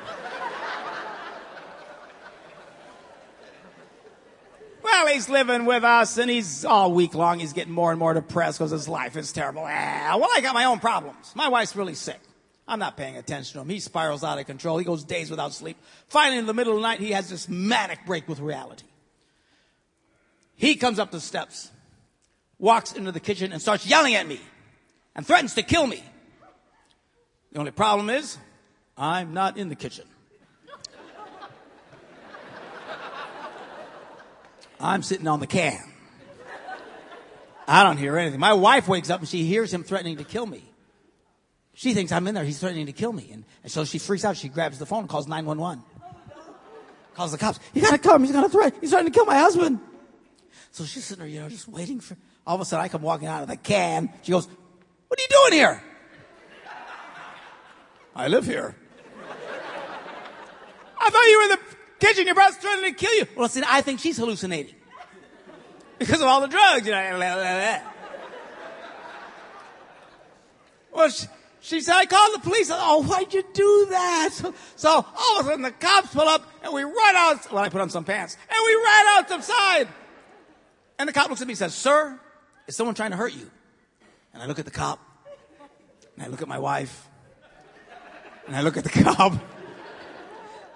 Well, 4.86 5.08
he's 5.08 5.28
living 5.28 5.64
with 5.64 5.82
us 5.82 6.16
and 6.16 6.30
he's 6.30 6.64
all 6.64 6.92
week 6.92 7.12
long. 7.12 7.40
He's 7.40 7.52
getting 7.52 7.72
more 7.72 7.90
and 7.90 7.98
more 7.98 8.14
depressed 8.14 8.60
because 8.60 8.70
his 8.70 8.88
life 8.88 9.16
is 9.16 9.32
terrible. 9.32 9.64
Ah, 9.66 10.16
well, 10.16 10.28
I 10.32 10.40
got 10.40 10.54
my 10.54 10.66
own 10.66 10.78
problems. 10.78 11.32
My 11.34 11.48
wife's 11.48 11.74
really 11.74 11.96
sick. 11.96 12.20
I'm 12.68 12.78
not 12.78 12.96
paying 12.96 13.16
attention 13.16 13.54
to 13.54 13.62
him. 13.62 13.68
He 13.68 13.80
spirals 13.80 14.22
out 14.22 14.38
of 14.38 14.46
control. 14.46 14.78
He 14.78 14.84
goes 14.84 15.02
days 15.02 15.28
without 15.28 15.52
sleep. 15.52 15.76
Finally, 16.06 16.38
in 16.38 16.46
the 16.46 16.54
middle 16.54 16.72
of 16.72 16.78
the 16.78 16.82
night, 16.82 17.00
he 17.00 17.10
has 17.10 17.28
this 17.28 17.48
manic 17.48 18.06
break 18.06 18.28
with 18.28 18.38
reality. 18.38 18.84
He 20.54 20.76
comes 20.76 21.00
up 21.00 21.10
the 21.10 21.20
steps, 21.20 21.72
walks 22.60 22.92
into 22.92 23.10
the 23.10 23.18
kitchen 23.18 23.52
and 23.52 23.60
starts 23.60 23.88
yelling 23.88 24.14
at 24.14 24.28
me 24.28 24.40
and 25.16 25.26
threatens 25.26 25.54
to 25.54 25.64
kill 25.64 25.88
me. 25.88 26.04
The 27.50 27.58
only 27.58 27.72
problem 27.72 28.08
is, 28.08 28.38
I'm 28.96 29.34
not 29.34 29.56
in 29.56 29.68
the 29.68 29.74
kitchen. 29.74 30.06
I'm 34.80 35.02
sitting 35.02 35.26
on 35.26 35.40
the 35.40 35.46
can. 35.46 35.80
I 37.68 37.82
don't 37.82 37.96
hear 37.96 38.16
anything. 38.16 38.38
My 38.38 38.52
wife 38.52 38.86
wakes 38.86 39.10
up 39.10 39.20
and 39.20 39.28
she 39.28 39.44
hears 39.44 39.72
him 39.72 39.82
threatening 39.82 40.18
to 40.18 40.24
kill 40.24 40.46
me. 40.46 40.62
She 41.74 41.94
thinks 41.94 42.12
I'm 42.12 42.26
in 42.26 42.34
there. 42.34 42.44
He's 42.44 42.58
threatening 42.58 42.86
to 42.86 42.92
kill 42.92 43.12
me. 43.12 43.28
And, 43.32 43.44
and 43.62 43.72
so 43.72 43.84
she 43.84 43.98
freaks 43.98 44.24
out. 44.24 44.36
She 44.36 44.48
grabs 44.48 44.78
the 44.78 44.86
phone 44.86 45.08
calls 45.08 45.26
911. 45.26 45.82
Calls 47.14 47.32
the 47.32 47.38
cops. 47.38 47.58
You 47.74 47.82
gotta 47.82 47.98
come. 47.98 48.22
He's 48.22 48.32
gonna 48.32 48.48
threaten. 48.48 48.80
He's 48.80 48.90
threatening 48.90 49.12
to 49.12 49.18
kill 49.18 49.26
my 49.26 49.38
husband. 49.38 49.80
So 50.70 50.84
she's 50.84 51.04
sitting 51.04 51.24
there, 51.24 51.28
you 51.28 51.40
know, 51.40 51.48
just 51.48 51.68
waiting 51.68 52.00
for, 52.00 52.16
all 52.46 52.54
of 52.54 52.60
a 52.60 52.64
sudden 52.64 52.84
I 52.84 52.88
come 52.88 53.02
walking 53.02 53.28
out 53.28 53.42
of 53.42 53.48
the 53.48 53.56
can. 53.56 54.10
She 54.22 54.32
goes, 54.32 54.46
what 55.08 55.18
are 55.18 55.22
you 55.22 55.28
doing 55.28 55.52
here? 55.60 55.82
I 58.14 58.28
live 58.28 58.46
here. 58.46 58.74
I 60.98 61.10
thought 61.10 61.26
you 61.26 61.38
were 61.38 61.44
in 61.44 61.50
the 61.50 61.76
kitchen. 61.98 62.26
Your 62.26 62.34
brother's 62.34 62.58
trying 62.58 62.82
to 62.82 62.92
kill 62.92 63.14
you. 63.14 63.26
Well, 63.36 63.48
see, 63.48 63.62
I 63.66 63.80
think 63.80 64.00
she's 64.00 64.16
hallucinating 64.16 64.74
because 65.98 66.20
of 66.20 66.26
all 66.26 66.40
the 66.40 66.48
drugs. 66.48 66.86
You 66.86 66.92
know. 66.92 67.80
Well, 70.92 71.10
she, 71.10 71.26
she 71.60 71.80
said, 71.80 71.94
I 71.94 72.06
called 72.06 72.34
the 72.34 72.40
police. 72.40 72.68
Said, 72.68 72.78
oh, 72.80 73.02
why'd 73.02 73.34
you 73.34 73.44
do 73.52 73.86
that? 73.90 74.30
So, 74.32 74.54
so, 74.76 74.88
all 74.90 75.40
of 75.40 75.46
a 75.46 75.50
sudden 75.50 75.62
the 75.62 75.70
cops 75.70 76.14
pull 76.14 76.26
up 76.26 76.42
and 76.62 76.72
we 76.72 76.82
run 76.84 77.16
out. 77.16 77.52
Well, 77.52 77.62
I 77.62 77.68
put 77.68 77.80
on 77.80 77.90
some 77.90 78.04
pants 78.04 78.36
and 78.48 78.58
we 78.64 78.74
ran 78.74 79.06
out 79.08 79.28
the 79.28 79.40
side. 79.42 79.88
And 80.98 81.08
the 81.08 81.12
cop 81.12 81.28
looks 81.28 81.42
at 81.42 81.46
me 81.46 81.52
and 81.52 81.58
says, 81.58 81.74
sir, 81.74 82.18
is 82.66 82.76
someone 82.76 82.94
trying 82.94 83.10
to 83.10 83.16
hurt 83.16 83.34
you? 83.34 83.50
And 84.32 84.42
I 84.42 84.46
look 84.46 84.58
at 84.58 84.64
the 84.64 84.70
cop 84.70 84.98
and 86.14 86.24
I 86.24 86.28
look 86.28 86.40
at 86.40 86.48
my 86.48 86.58
wife 86.58 87.08
and 88.46 88.56
I 88.56 88.62
look 88.62 88.76
at 88.76 88.84
the 88.84 88.90
cop. 89.02 89.34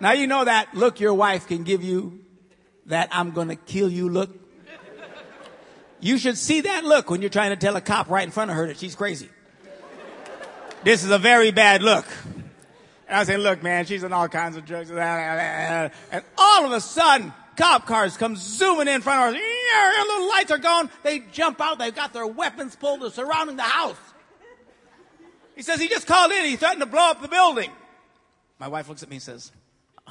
Now 0.01 0.13
you 0.13 0.27
know 0.27 0.45
that 0.45 0.75
look 0.75 0.99
your 0.99 1.15
wife 1.15 1.47
can 1.47 1.63
give 1.63 1.85
you, 1.85 2.21
that 2.87 3.09
I'm 3.13 3.31
gonna 3.33 3.57
kill 3.57 3.91
you 3.91 4.09
look. 4.09 4.31
You 6.01 6.17
should 6.17 6.39
see 6.39 6.63
that 6.63 6.85
look 6.85 7.11
when 7.11 7.21
you're 7.21 7.29
trying 7.31 7.51
to 7.51 7.57
tell 7.57 7.77
a 7.77 7.81
cop 7.83 8.09
right 8.09 8.25
in 8.25 8.31
front 8.31 8.51
of 8.51 8.57
her 8.57 8.69
that 8.69 8.79
she's 8.79 8.95
crazy. 8.95 9.29
This 10.83 11.05
is 11.05 11.11
a 11.11 11.19
very 11.19 11.51
bad 11.51 11.83
look. 11.83 12.07
And 13.07 13.17
I 13.17 13.19
was 13.19 13.29
saying, 13.29 13.41
look, 13.41 13.63
man, 13.63 13.85
she's 13.85 14.03
on 14.03 14.15
all 14.15 14.29
kinds 14.29 14.57
of 14.57 14.65
drugs. 14.65 14.91
And 14.91 15.93
all 16.39 16.65
of 16.65 16.73
a 16.73 16.81
sudden, 16.81 17.35
cop 17.57 17.85
cars 17.87 18.17
come 18.17 18.35
zooming 18.37 18.89
in 18.89 19.03
front 19.03 19.21
of 19.21 19.35
us. 19.35 19.43
And 19.75 20.09
the 20.09 20.29
lights 20.31 20.51
are 20.51 20.59
gone. 20.59 20.89
They 21.03 21.19
jump 21.19 21.61
out. 21.61 21.79
They've 21.79 21.95
got 21.95 22.15
their 22.15 22.27
weapons 22.27 22.77
pulled. 22.77 23.03
They're 23.03 23.11
surrounding 23.11 23.57
the 23.57 23.63
house. 23.63 23.99
He 25.55 25.61
says 25.61 25.79
he 25.79 25.89
just 25.89 26.07
called 26.07 26.33
in. 26.33 26.47
He 26.47 26.57
threatened 26.57 26.81
to 26.81 26.87
blow 26.87 27.11
up 27.11 27.21
the 27.21 27.29
building. 27.29 27.71
My 28.59 28.69
wife 28.69 28.89
looks 28.89 29.03
at 29.03 29.11
me 29.11 29.17
and 29.17 29.23
says, 29.23 29.53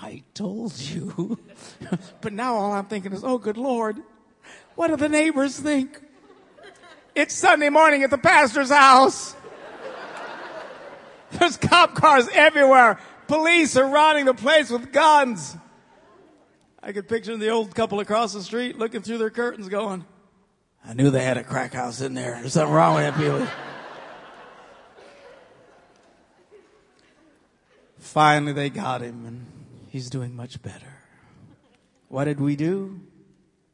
I 0.01 0.23
told 0.33 0.79
you. 0.79 1.37
but 2.21 2.31
now 2.33 2.55
all 2.55 2.71
I'm 2.71 2.85
thinking 2.85 3.11
is, 3.11 3.23
oh, 3.23 3.37
good 3.37 3.57
Lord, 3.57 3.97
what 4.75 4.87
do 4.87 4.95
the 4.95 5.09
neighbors 5.09 5.59
think? 5.59 6.01
It's 7.15 7.35
Sunday 7.35 7.69
morning 7.69 8.03
at 8.03 8.09
the 8.09 8.17
pastor's 8.17 8.69
house. 8.69 9.35
There's 11.31 11.57
cop 11.57 11.95
cars 11.95 12.29
everywhere. 12.33 12.99
Police 13.27 13.71
surrounding 13.71 14.25
the 14.25 14.33
place 14.33 14.69
with 14.69 14.93
guns. 14.93 15.57
I 16.81 16.93
could 16.93 17.09
picture 17.09 17.35
the 17.35 17.49
old 17.49 17.75
couple 17.75 17.99
across 17.99 18.31
the 18.33 18.41
street 18.41 18.77
looking 18.77 19.01
through 19.01 19.17
their 19.17 19.29
curtains 19.29 19.67
going, 19.67 20.05
I 20.85 20.93
knew 20.93 21.09
they 21.11 21.23
had 21.23 21.37
a 21.37 21.43
crack 21.43 21.73
house 21.73 21.99
in 21.99 22.13
there. 22.13 22.37
There's 22.39 22.53
something 22.53 22.73
wrong 22.73 22.95
with 22.95 23.03
that 23.03 23.17
people. 23.17 23.45
Finally, 27.99 28.53
they 28.53 28.69
got 28.69 29.01
him, 29.01 29.25
and 29.25 29.45
he's 29.89 30.09
doing 30.09 30.35
much 30.35 30.61
better. 30.61 30.93
What 32.07 32.25
did 32.25 32.39
we 32.39 32.55
do? 32.55 33.01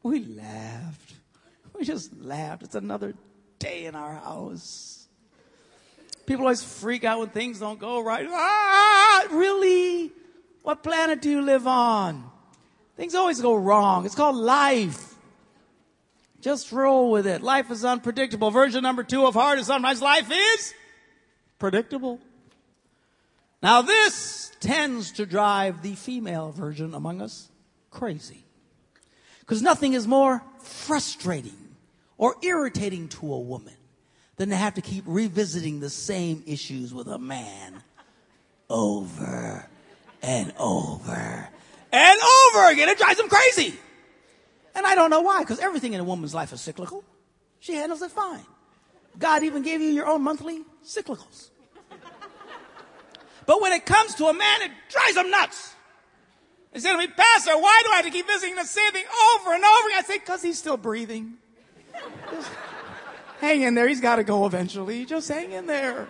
We 0.02 0.24
laughed. 0.24 1.14
We 1.74 1.84
just 1.84 2.16
laughed. 2.20 2.62
It's 2.62 2.74
another 2.74 3.14
day 3.58 3.86
in 3.86 3.94
our 3.94 4.14
house. 4.14 5.06
People 6.26 6.44
always 6.44 6.62
freak 6.62 7.04
out 7.04 7.20
when 7.20 7.28
things 7.28 7.60
don't 7.60 7.78
go 7.78 8.00
right. 8.00 8.26
Ah, 8.28 9.26
really? 9.30 10.12
What 10.62 10.82
planet 10.82 11.22
do 11.22 11.30
you 11.30 11.42
live 11.42 11.66
on? 11.66 12.30
Things 12.96 13.14
always 13.14 13.40
go 13.40 13.54
wrong. 13.54 14.06
It's 14.06 14.14
called 14.14 14.36
life. 14.36 15.14
Just 16.40 16.72
roll 16.72 17.10
with 17.10 17.26
it. 17.26 17.42
Life 17.42 17.70
is 17.70 17.84
unpredictable. 17.84 18.50
Version 18.50 18.82
number 18.82 19.02
two 19.02 19.26
of 19.26 19.34
hard 19.34 19.58
is 19.58 19.66
sometimes 19.66 20.02
life 20.02 20.30
is 20.30 20.74
predictable. 21.58 22.20
Now 23.62 23.82
this 23.82 24.52
tends 24.60 25.12
to 25.12 25.26
drive 25.26 25.82
the 25.82 25.94
female 25.94 26.50
version 26.50 26.94
among 26.94 27.20
us 27.20 27.48
crazy. 27.90 28.44
Because 29.40 29.62
nothing 29.62 29.94
is 29.94 30.06
more 30.06 30.42
frustrating 30.60 31.56
or 32.18 32.34
irritating 32.42 33.08
to 33.08 33.32
a 33.32 33.38
woman 33.38 33.76
than 34.36 34.50
to 34.50 34.56
have 34.56 34.74
to 34.74 34.80
keep 34.80 35.04
revisiting 35.06 35.80
the 35.80 35.90
same 35.90 36.42
issues 36.46 36.92
with 36.92 37.06
a 37.06 37.18
man 37.18 37.82
over 38.68 39.66
and 40.22 40.52
over 40.58 41.48
and 41.92 42.20
over 42.20 42.70
again. 42.70 42.88
It 42.88 42.98
drives 42.98 43.18
them 43.18 43.28
crazy. 43.28 43.78
And 44.74 44.86
I 44.86 44.94
don't 44.94 45.10
know 45.10 45.22
why, 45.22 45.40
because 45.40 45.60
everything 45.60 45.94
in 45.94 46.00
a 46.00 46.04
woman's 46.04 46.34
life 46.34 46.52
is 46.52 46.60
cyclical. 46.60 47.02
She 47.60 47.74
handles 47.74 48.02
it 48.02 48.10
fine. 48.10 48.44
God 49.18 49.42
even 49.42 49.62
gave 49.62 49.80
you 49.80 49.88
your 49.88 50.06
own 50.06 50.22
monthly 50.22 50.62
cyclicals. 50.84 51.48
But 53.46 53.62
when 53.62 53.72
it 53.72 53.86
comes 53.86 54.14
to 54.16 54.26
a 54.26 54.34
man, 54.34 54.62
it 54.62 54.72
drives 54.90 55.16
him 55.16 55.30
nuts. 55.30 55.74
He 56.72 56.80
said 56.80 56.92
to 56.92 56.98
me, 56.98 57.06
Pastor, 57.06 57.52
why 57.52 57.82
do 57.84 57.92
I 57.92 57.96
have 57.96 58.04
to 58.04 58.10
keep 58.10 58.26
visiting 58.26 58.56
the 58.56 58.64
same 58.64 58.92
thing 58.92 59.04
over 59.34 59.54
and 59.54 59.64
over 59.64 59.88
again? 59.88 59.98
I 59.98 60.02
say, 60.02 60.18
because 60.18 60.42
he's 60.42 60.58
still 60.58 60.76
breathing. 60.76 61.34
Just 62.30 62.50
hang 63.40 63.62
in 63.62 63.74
there. 63.74 63.88
He's 63.88 64.00
got 64.00 64.16
to 64.16 64.24
go 64.24 64.44
eventually. 64.44 65.06
Just 65.06 65.28
hang 65.28 65.52
in 65.52 65.66
there. 65.66 66.06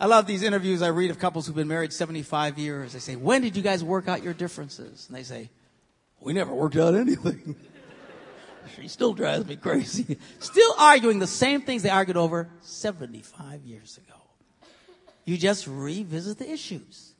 I 0.00 0.06
love 0.06 0.26
these 0.26 0.42
interviews 0.42 0.82
I 0.82 0.88
read 0.88 1.12
of 1.12 1.20
couples 1.20 1.46
who've 1.46 1.54
been 1.54 1.68
married 1.68 1.92
75 1.92 2.58
years. 2.58 2.94
They 2.94 2.98
say, 2.98 3.14
when 3.14 3.42
did 3.42 3.56
you 3.56 3.62
guys 3.62 3.84
work 3.84 4.08
out 4.08 4.24
your 4.24 4.34
differences? 4.34 5.06
And 5.08 5.16
they 5.16 5.22
say, 5.22 5.50
we 6.20 6.32
never 6.32 6.52
worked 6.52 6.76
out 6.76 6.96
anything. 6.96 7.54
She 8.76 8.88
still 8.88 9.14
drives 9.14 9.46
me 9.46 9.56
crazy. 9.56 10.18
Still 10.38 10.74
arguing 10.78 11.18
the 11.18 11.26
same 11.26 11.62
things 11.62 11.82
they 11.82 11.90
argued 11.90 12.16
over 12.16 12.48
75 12.60 13.64
years 13.64 13.98
ago. 13.98 14.18
You 15.24 15.36
just 15.36 15.66
revisit 15.66 16.38
the 16.38 16.50
issues. 16.50 17.14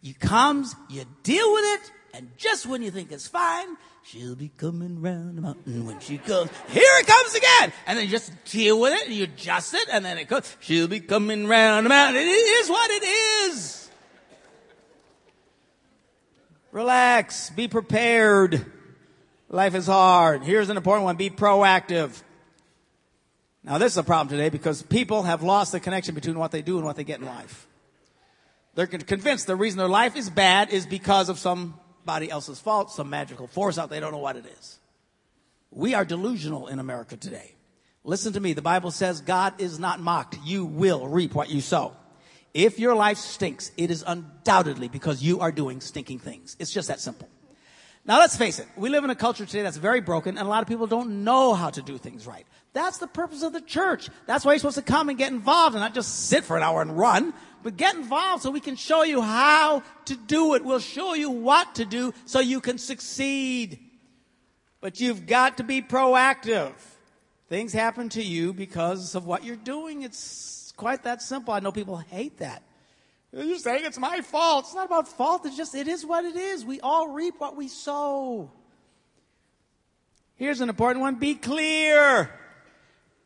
You 0.00 0.14
comes, 0.14 0.74
you 0.88 1.04
deal 1.22 1.52
with 1.52 1.64
it, 1.64 1.92
and 2.14 2.30
just 2.36 2.66
when 2.66 2.82
you 2.82 2.90
think 2.90 3.10
it's 3.10 3.26
fine, 3.26 3.76
she'll 4.04 4.36
be 4.36 4.50
coming 4.50 5.00
round 5.00 5.38
the 5.38 5.42
mountain 5.42 5.86
when 5.86 5.98
she 5.98 6.18
comes. 6.18 6.50
Here 6.68 6.82
it 6.82 7.06
comes 7.06 7.34
again! 7.34 7.72
And 7.86 7.98
then 7.98 8.04
you 8.04 8.10
just 8.10 8.32
deal 8.44 8.78
with 8.78 8.92
it, 8.92 9.06
and 9.06 9.14
you 9.14 9.24
adjust 9.24 9.74
it, 9.74 9.88
and 9.90 10.04
then 10.04 10.18
it 10.18 10.28
goes, 10.28 10.56
she'll 10.60 10.88
be 10.88 11.00
coming 11.00 11.46
round 11.46 11.86
the 11.86 11.88
mountain. 11.88 12.22
It 12.22 12.26
is 12.26 12.68
what 12.68 12.90
it 12.90 13.04
is! 13.04 13.90
Relax, 16.70 17.50
be 17.50 17.66
prepared. 17.66 18.66
Life 19.54 19.76
is 19.76 19.86
hard. 19.86 20.42
Here's 20.42 20.68
an 20.68 20.76
important 20.76 21.04
one, 21.04 21.14
be 21.14 21.30
proactive. 21.30 22.20
Now 23.62 23.78
this 23.78 23.92
is 23.92 23.98
a 23.98 24.02
problem 24.02 24.26
today 24.28 24.48
because 24.48 24.82
people 24.82 25.22
have 25.22 25.44
lost 25.44 25.70
the 25.70 25.78
connection 25.78 26.16
between 26.16 26.36
what 26.40 26.50
they 26.50 26.60
do 26.60 26.76
and 26.76 26.84
what 26.84 26.96
they 26.96 27.04
get 27.04 27.20
in 27.20 27.26
life. 27.26 27.68
They're 28.74 28.88
convinced 28.88 29.46
the 29.46 29.54
reason 29.54 29.78
their 29.78 29.86
life 29.86 30.16
is 30.16 30.28
bad 30.28 30.70
is 30.70 30.86
because 30.86 31.28
of 31.28 31.38
somebody 31.38 32.32
else's 32.32 32.58
fault, 32.58 32.90
some 32.90 33.08
magical 33.08 33.46
force 33.46 33.78
out. 33.78 33.90
They 33.90 34.00
don't 34.00 34.10
know 34.10 34.18
what 34.18 34.34
it 34.34 34.44
is. 34.58 34.80
We 35.70 35.94
are 35.94 36.04
delusional 36.04 36.66
in 36.66 36.80
America 36.80 37.16
today. 37.16 37.54
Listen 38.02 38.32
to 38.32 38.40
me. 38.40 38.54
The 38.54 38.60
Bible 38.60 38.90
says 38.90 39.20
God 39.20 39.60
is 39.60 39.78
not 39.78 40.00
mocked. 40.00 40.36
You 40.44 40.64
will 40.64 41.06
reap 41.06 41.32
what 41.32 41.48
you 41.48 41.60
sow. 41.60 41.94
If 42.54 42.80
your 42.80 42.96
life 42.96 43.18
stinks, 43.18 43.70
it 43.76 43.92
is 43.92 44.02
undoubtedly 44.04 44.88
because 44.88 45.22
you 45.22 45.38
are 45.38 45.52
doing 45.52 45.80
stinking 45.80 46.18
things. 46.18 46.56
It's 46.58 46.72
just 46.72 46.88
that 46.88 46.98
simple. 46.98 47.28
Now 48.06 48.18
let's 48.18 48.36
face 48.36 48.58
it. 48.58 48.68
We 48.76 48.90
live 48.90 49.04
in 49.04 49.10
a 49.10 49.14
culture 49.14 49.46
today 49.46 49.62
that's 49.62 49.78
very 49.78 50.02
broken 50.02 50.36
and 50.36 50.46
a 50.46 50.50
lot 50.50 50.60
of 50.60 50.68
people 50.68 50.86
don't 50.86 51.24
know 51.24 51.54
how 51.54 51.70
to 51.70 51.80
do 51.80 51.96
things 51.96 52.26
right. 52.26 52.46
That's 52.74 52.98
the 52.98 53.06
purpose 53.06 53.42
of 53.42 53.54
the 53.54 53.62
church. 53.62 54.10
That's 54.26 54.44
why 54.44 54.52
you're 54.52 54.58
supposed 54.58 54.76
to 54.76 54.82
come 54.82 55.08
and 55.08 55.16
get 55.16 55.32
involved 55.32 55.74
and 55.74 55.82
not 55.82 55.94
just 55.94 56.26
sit 56.26 56.44
for 56.44 56.56
an 56.56 56.62
hour 56.62 56.82
and 56.82 56.98
run, 56.98 57.32
but 57.62 57.78
get 57.78 57.94
involved 57.94 58.42
so 58.42 58.50
we 58.50 58.60
can 58.60 58.76
show 58.76 59.04
you 59.04 59.22
how 59.22 59.82
to 60.04 60.16
do 60.16 60.54
it. 60.54 60.64
We'll 60.64 60.80
show 60.80 61.14
you 61.14 61.30
what 61.30 61.76
to 61.76 61.86
do 61.86 62.12
so 62.26 62.40
you 62.40 62.60
can 62.60 62.76
succeed. 62.76 63.78
But 64.82 65.00
you've 65.00 65.26
got 65.26 65.56
to 65.56 65.64
be 65.64 65.80
proactive. 65.80 66.74
Things 67.48 67.72
happen 67.72 68.10
to 68.10 68.22
you 68.22 68.52
because 68.52 69.14
of 69.14 69.24
what 69.24 69.44
you're 69.44 69.56
doing. 69.56 70.02
It's 70.02 70.74
quite 70.76 71.04
that 71.04 71.22
simple. 71.22 71.54
I 71.54 71.60
know 71.60 71.72
people 71.72 71.96
hate 71.96 72.38
that. 72.38 72.62
You're 73.36 73.58
saying 73.58 73.84
it's 73.84 73.98
my 73.98 74.20
fault. 74.20 74.66
It's 74.66 74.74
not 74.74 74.86
about 74.86 75.08
fault. 75.08 75.44
It's 75.44 75.56
just, 75.56 75.74
it 75.74 75.88
is 75.88 76.06
what 76.06 76.24
it 76.24 76.36
is. 76.36 76.64
We 76.64 76.80
all 76.80 77.08
reap 77.08 77.34
what 77.38 77.56
we 77.56 77.66
sow. 77.66 78.50
Here's 80.36 80.60
an 80.60 80.68
important 80.68 81.00
one. 81.00 81.16
Be 81.16 81.34
clear. 81.34 82.30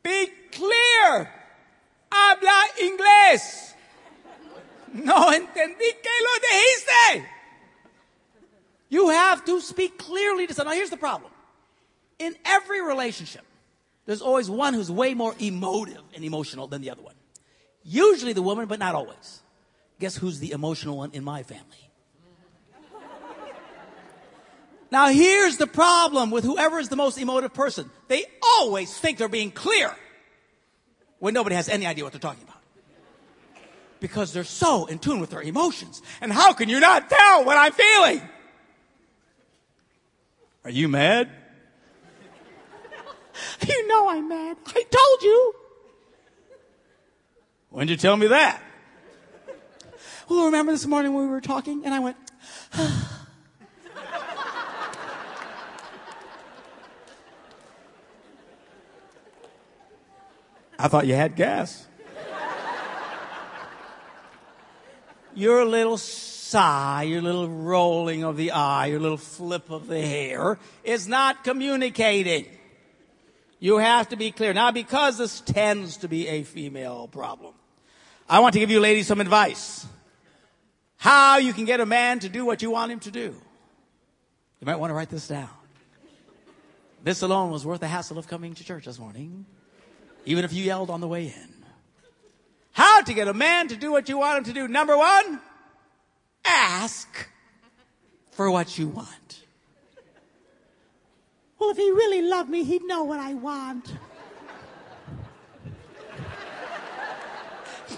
Be 0.02 0.28
clear. 0.50 1.30
Habla 2.10 2.64
inglés. 2.80 3.74
No 4.94 5.30
entendí 5.30 5.90
que 6.02 6.10
lo 6.24 6.30
dijiste. 6.40 7.26
You 8.88 9.10
have 9.10 9.44
to 9.44 9.60
speak 9.60 9.98
clearly 9.98 10.46
to 10.46 10.54
someone. 10.54 10.74
Now 10.74 10.78
here's 10.78 10.90
the 10.90 10.96
problem. 10.96 11.30
In 12.18 12.34
every 12.46 12.80
relationship, 12.80 13.44
there's 14.06 14.22
always 14.22 14.48
one 14.48 14.72
who's 14.72 14.90
way 14.90 15.12
more 15.12 15.34
emotive 15.38 16.02
and 16.14 16.24
emotional 16.24 16.66
than 16.66 16.80
the 16.80 16.88
other 16.88 17.02
one. 17.02 17.14
Usually 17.84 18.32
the 18.32 18.42
woman, 18.42 18.66
but 18.66 18.78
not 18.78 18.94
always. 18.94 19.42
Guess 19.98 20.16
who's 20.16 20.38
the 20.38 20.52
emotional 20.52 20.96
one 20.96 21.10
in 21.12 21.24
my 21.24 21.42
family? 21.42 21.88
Now 24.90 25.08
here's 25.08 25.58
the 25.58 25.66
problem 25.66 26.30
with 26.30 26.44
whoever 26.44 26.78
is 26.78 26.88
the 26.88 26.96
most 26.96 27.18
emotive 27.18 27.52
person. 27.52 27.90
They 28.08 28.24
always 28.42 28.96
think 28.96 29.18
they're 29.18 29.28
being 29.28 29.50
clear 29.50 29.94
when 31.18 31.34
nobody 31.34 31.56
has 31.56 31.68
any 31.68 31.86
idea 31.86 32.04
what 32.04 32.12
they're 32.12 32.20
talking 32.20 32.42
about. 32.44 32.56
Because 34.00 34.32
they're 34.32 34.44
so 34.44 34.86
in 34.86 34.98
tune 34.98 35.20
with 35.20 35.30
their 35.30 35.42
emotions. 35.42 36.00
And 36.20 36.32
how 36.32 36.52
can 36.52 36.68
you 36.68 36.80
not 36.80 37.10
tell 37.10 37.44
what 37.44 37.56
I'm 37.58 37.72
feeling? 37.72 38.22
Are 40.64 40.70
you 40.70 40.88
mad? 40.88 41.30
You 43.66 43.86
know 43.86 44.08
I'm 44.08 44.28
mad. 44.28 44.56
I 44.66 44.84
told 44.90 45.22
you. 45.22 45.54
When 47.70 47.86
did 47.86 47.92
you 47.92 47.96
tell 47.98 48.16
me 48.16 48.28
that? 48.28 48.60
Remember 50.30 50.72
this 50.72 50.86
morning 50.86 51.14
when 51.14 51.24
we 51.24 51.30
were 51.30 51.40
talking 51.40 51.84
and 51.84 51.94
I 51.94 51.98
went, 52.00 52.16
I 60.80 60.88
thought 60.88 61.06
you 61.06 61.14
had 61.14 61.36
gas. 61.36 61.86
your 65.34 65.64
little 65.64 65.96
sigh, 65.96 67.04
your 67.04 67.22
little 67.22 67.48
rolling 67.48 68.24
of 68.24 68.36
the 68.36 68.52
eye, 68.52 68.86
your 68.86 69.00
little 69.00 69.16
flip 69.16 69.70
of 69.70 69.86
the 69.86 70.00
hair 70.00 70.58
is 70.82 71.06
not 71.06 71.44
communicating. 71.44 72.46
You 73.60 73.78
have 73.78 74.08
to 74.10 74.16
be 74.16 74.30
clear. 74.30 74.52
Now, 74.52 74.70
because 74.70 75.18
this 75.18 75.40
tends 75.40 75.98
to 75.98 76.08
be 76.08 76.28
a 76.28 76.42
female 76.42 77.08
problem, 77.08 77.54
I 78.28 78.40
want 78.40 78.52
to 78.54 78.60
give 78.60 78.70
you 78.70 78.80
ladies 78.80 79.06
some 79.06 79.20
advice. 79.20 79.86
How 81.08 81.38
you 81.38 81.54
can 81.54 81.64
get 81.64 81.80
a 81.80 81.86
man 81.86 82.18
to 82.18 82.28
do 82.28 82.44
what 82.44 82.60
you 82.60 82.70
want 82.70 82.92
him 82.92 83.00
to 83.00 83.10
do. 83.10 83.34
You 84.60 84.66
might 84.66 84.76
want 84.76 84.90
to 84.90 84.94
write 84.94 85.08
this 85.08 85.26
down. 85.26 85.48
This 87.02 87.22
alone 87.22 87.50
was 87.50 87.64
worth 87.64 87.80
the 87.80 87.88
hassle 87.88 88.18
of 88.18 88.28
coming 88.28 88.52
to 88.52 88.62
church 88.62 88.84
this 88.84 88.98
morning, 88.98 89.46
even 90.26 90.44
if 90.44 90.52
you 90.52 90.62
yelled 90.62 90.90
on 90.90 91.00
the 91.00 91.08
way 91.08 91.28
in. 91.28 91.64
How 92.72 93.00
to 93.00 93.14
get 93.14 93.26
a 93.26 93.32
man 93.32 93.68
to 93.68 93.76
do 93.76 93.90
what 93.90 94.10
you 94.10 94.18
want 94.18 94.36
him 94.36 94.44
to 94.44 94.52
do. 94.52 94.68
Number 94.68 94.98
one, 94.98 95.40
ask 96.44 97.08
for 98.32 98.50
what 98.50 98.76
you 98.76 98.88
want. 98.88 99.44
well, 101.58 101.70
if 101.70 101.78
he 101.78 101.90
really 101.90 102.20
loved 102.20 102.50
me, 102.50 102.64
he'd 102.64 102.84
know 102.84 103.04
what 103.04 103.18
I 103.18 103.32
want. 103.32 103.94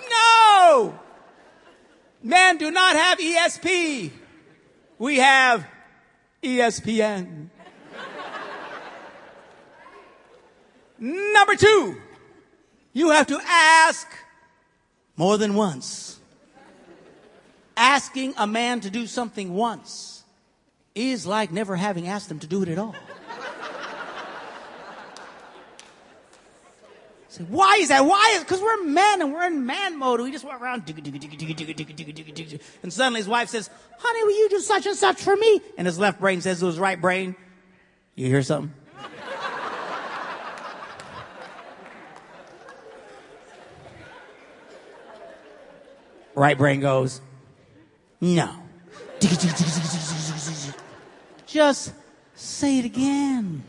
No! 0.08 1.00
Men 2.22 2.58
do 2.58 2.70
not 2.70 2.96
have 2.96 3.18
ESP. 3.18 4.10
We 4.98 5.16
have 5.16 5.66
ESPN. 6.42 7.48
Number 10.98 11.56
two, 11.56 11.96
you 12.92 13.10
have 13.10 13.26
to 13.28 13.40
ask 13.42 14.06
more 15.16 15.38
than 15.38 15.54
once. 15.54 16.18
Asking 17.76 18.34
a 18.36 18.46
man 18.46 18.80
to 18.80 18.90
do 18.90 19.06
something 19.06 19.54
once 19.54 20.22
is 20.94 21.26
like 21.26 21.50
never 21.50 21.76
having 21.76 22.06
asked 22.06 22.30
him 22.30 22.38
to 22.40 22.46
do 22.46 22.62
it 22.62 22.68
at 22.68 22.78
all. 22.78 22.94
So 27.30 27.44
why 27.44 27.76
is 27.80 27.88
that? 27.90 28.04
Why 28.04 28.32
is? 28.34 28.42
Because 28.42 28.60
we're 28.60 28.82
men 28.82 29.22
and 29.22 29.32
we're 29.32 29.46
in 29.46 29.64
man 29.64 29.96
mode. 29.96 30.20
We 30.20 30.32
just 30.32 30.44
walk 30.44 30.60
around, 30.60 30.82
and 32.82 32.92
suddenly 32.92 33.20
his 33.20 33.28
wife 33.28 33.48
says, 33.50 33.70
"Honey, 34.00 34.24
will 34.24 34.36
you 34.36 34.48
do 34.50 34.58
such 34.58 34.84
and 34.86 34.96
such 34.96 35.22
for 35.22 35.36
me?" 35.36 35.60
And 35.78 35.86
his 35.86 35.96
left 35.96 36.18
brain 36.18 36.40
says 36.40 36.58
to 36.58 36.66
his 36.66 36.80
right 36.80 37.00
brain, 37.00 37.36
"You 38.16 38.26
hear 38.26 38.42
something?" 38.42 38.74
right 46.34 46.58
brain 46.58 46.80
goes, 46.80 47.20
"No." 48.20 48.50
Just 51.46 51.92
say 52.34 52.80
it 52.80 52.84
again. 52.84 53.62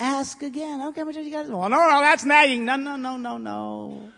Ask 0.00 0.42
again. 0.42 0.80
I 0.80 0.84
don't 0.84 0.94
care 0.94 1.04
how 1.04 1.10
much 1.10 1.16
you 1.16 1.30
got. 1.30 1.46
Well, 1.46 1.68
no, 1.68 1.76
no, 1.76 2.00
that's 2.00 2.24
nagging. 2.24 2.64
No, 2.64 2.76
no, 2.76 2.96
no, 2.96 3.18
no, 3.18 3.36
no. 3.36 4.10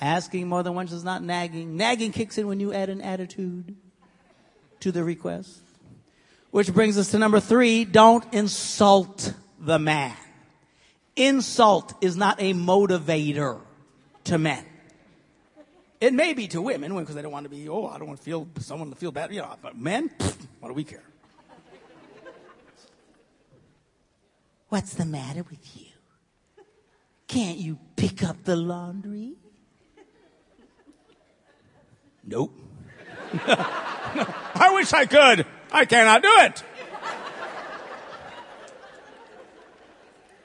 Asking 0.00 0.46
more 0.46 0.62
than 0.62 0.74
once 0.74 0.92
is 0.92 1.02
not 1.02 1.22
nagging. 1.22 1.76
Nagging 1.78 2.12
kicks 2.12 2.36
in 2.36 2.46
when 2.46 2.60
you 2.60 2.74
add 2.74 2.90
an 2.90 3.00
attitude 3.00 3.74
to 4.80 4.92
the 4.92 5.02
request. 5.02 5.60
Which 6.50 6.72
brings 6.72 6.98
us 6.98 7.10
to 7.12 7.18
number 7.18 7.40
three. 7.40 7.86
Don't 7.86 8.24
insult 8.34 9.32
the 9.58 9.78
man. 9.78 10.14
Insult 11.16 11.94
is 12.00 12.16
not 12.16 12.40
a 12.40 12.52
motivator 12.52 13.60
to 14.24 14.38
men. 14.38 14.64
It 16.00 16.12
may 16.12 16.32
be 16.32 16.46
to 16.48 16.62
women 16.62 16.96
because 16.96 17.14
they 17.14 17.22
don't 17.22 17.32
want 17.32 17.44
to 17.44 17.50
be, 17.50 17.68
oh, 17.68 17.86
I 17.86 17.98
don't 17.98 18.06
want 18.06 18.20
to 18.20 18.24
feel 18.24 18.46
someone 18.60 18.90
to 18.90 18.96
feel 18.96 19.10
bad. 19.10 19.32
You 19.32 19.40
know, 19.40 19.56
but 19.60 19.76
men, 19.76 20.10
what 20.60 20.68
do 20.68 20.74
we 20.74 20.84
care? 20.84 21.02
What's 24.68 24.94
the 24.94 25.04
matter 25.06 25.42
with 25.42 25.76
you? 25.76 25.86
Can't 27.26 27.58
you 27.58 27.78
pick 27.96 28.22
up 28.22 28.44
the 28.44 28.56
laundry? 28.56 29.34
Nope. 32.24 32.52
I 33.46 34.70
wish 34.74 34.92
I 34.92 35.06
could. 35.06 35.46
I 35.72 35.84
cannot 35.84 36.22
do 36.22 36.30
it. 36.40 36.62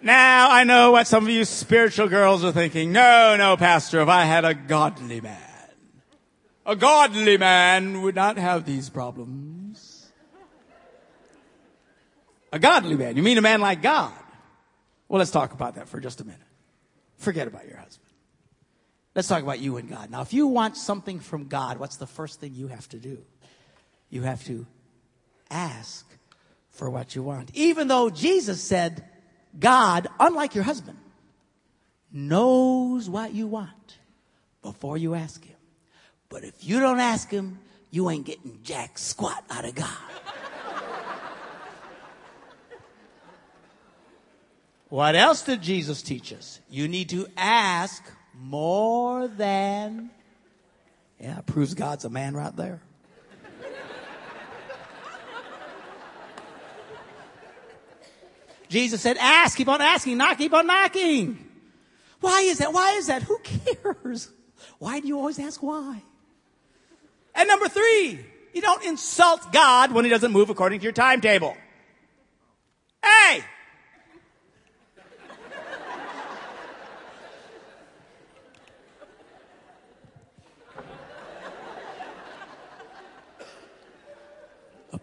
Now 0.02 0.52
I 0.52 0.66
know 0.66 0.92
what 0.92 1.08
some 1.08 1.24
of 1.24 1.30
you 1.30 1.46
spiritual 1.46 2.10
girls 2.10 2.44
are 2.44 2.52
thinking. 2.52 2.92
No, 2.92 3.38
no, 3.38 3.56
pastor, 3.56 4.02
if 4.02 4.10
I 4.10 4.26
had 4.26 4.44
a 4.44 4.54
godly 4.54 5.22
man, 5.22 5.40
a 6.66 6.76
godly 6.76 7.38
man 7.38 8.02
would 8.02 8.16
not 8.16 8.38
have 8.38 8.66
these 8.66 8.90
problems. 8.90 9.62
A 12.54 12.60
godly 12.60 12.96
man. 12.96 13.18
You 13.18 13.24
mean 13.24 13.39
a 13.39 13.42
man 13.42 13.62
like 13.62 13.82
God? 13.82 14.13
Well, 15.10 15.18
let's 15.18 15.32
talk 15.32 15.54
about 15.54 15.76
that 15.76 15.89
for 15.89 16.00
just 16.00 16.22
a 16.22 16.24
minute. 16.24 16.39
Forget 17.18 17.48
about 17.48 17.68
your 17.68 17.78
husband. 17.78 18.08
Let's 19.16 19.28
talk 19.28 19.42
about 19.42 19.60
you 19.60 19.78
and 19.78 19.89
God. 19.89 20.12
Now, 20.12 20.22
if 20.22 20.34
you 20.34 20.46
want 20.46 20.78
something 20.78 21.20
from 21.20 21.48
God, 21.48 21.80
what's 21.80 21.98
the 21.98 22.06
first 22.06 22.39
thing 22.39 22.54
you 22.54 22.68
have 22.68 22.88
to 22.89 22.98
do? 22.98 23.18
You 24.12 24.22
have 24.22 24.44
to 24.46 24.68
ask 25.50 26.06
for 26.70 26.92
what 26.92 27.16
you 27.16 27.24
want. 27.24 27.50
Even 27.56 27.88
though 27.88 28.12
Jesus 28.12 28.63
said, 28.63 29.04
God, 29.60 30.08
unlike 30.20 30.54
your 30.54 30.63
husband, 30.63 31.00
knows 32.12 33.10
what 33.10 33.34
you 33.34 33.48
want 33.48 33.98
before 34.62 35.00
you 35.00 35.16
ask 35.16 35.44
him. 35.44 35.58
But 36.30 36.44
if 36.44 36.54
you 36.63 36.80
don't 36.80 37.00
ask 37.00 37.32
him, 37.32 37.58
you 37.89 38.12
ain't 38.12 38.28
getting 38.28 38.60
jack 38.62 39.00
squat 39.00 39.44
out 39.50 39.66
of 39.66 39.74
God. 39.74 39.89
What 44.94 45.16
else 45.16 45.42
did 45.42 45.60
Jesus 45.60 46.04
teach 46.04 46.32
us? 46.32 46.60
You 46.70 46.88
need 46.88 47.10
to 47.10 47.26
ask 47.36 48.04
more 48.40 49.28
than. 49.28 50.12
Yeah, 51.20 51.42
proves 51.48 51.74
God's 51.74 52.06
a 52.06 52.12
man 52.12 52.36
right 52.36 52.56
there. 52.56 52.80
Jesus 58.70 59.02
said, 59.02 59.18
ask, 59.18 59.58
keep 59.58 59.68
on 59.68 59.82
asking, 59.82 60.20
knock, 60.20 60.38
keep 60.38 60.54
on 60.54 60.68
knocking. 60.68 61.44
Why 62.20 62.42
is 62.42 62.60
that? 62.60 62.72
Why 62.72 62.92
is 62.92 63.08
that? 63.08 63.24
Who 63.24 63.40
cares? 63.40 64.30
Why 64.78 65.00
do 65.00 65.08
you 65.08 65.18
always 65.18 65.40
ask 65.40 65.64
why? 65.64 66.04
And 67.34 67.48
number 67.48 67.68
three, 67.68 68.24
you 68.54 68.62
don't 68.62 68.86
insult 68.86 69.52
God 69.52 69.92
when 69.92 70.06
he 70.06 70.12
doesn't 70.12 70.32
move 70.32 70.52
according 70.52 70.82
to 70.82 70.84
your 70.84 70.94
timetable. 70.94 71.58
Hey! 73.04 73.44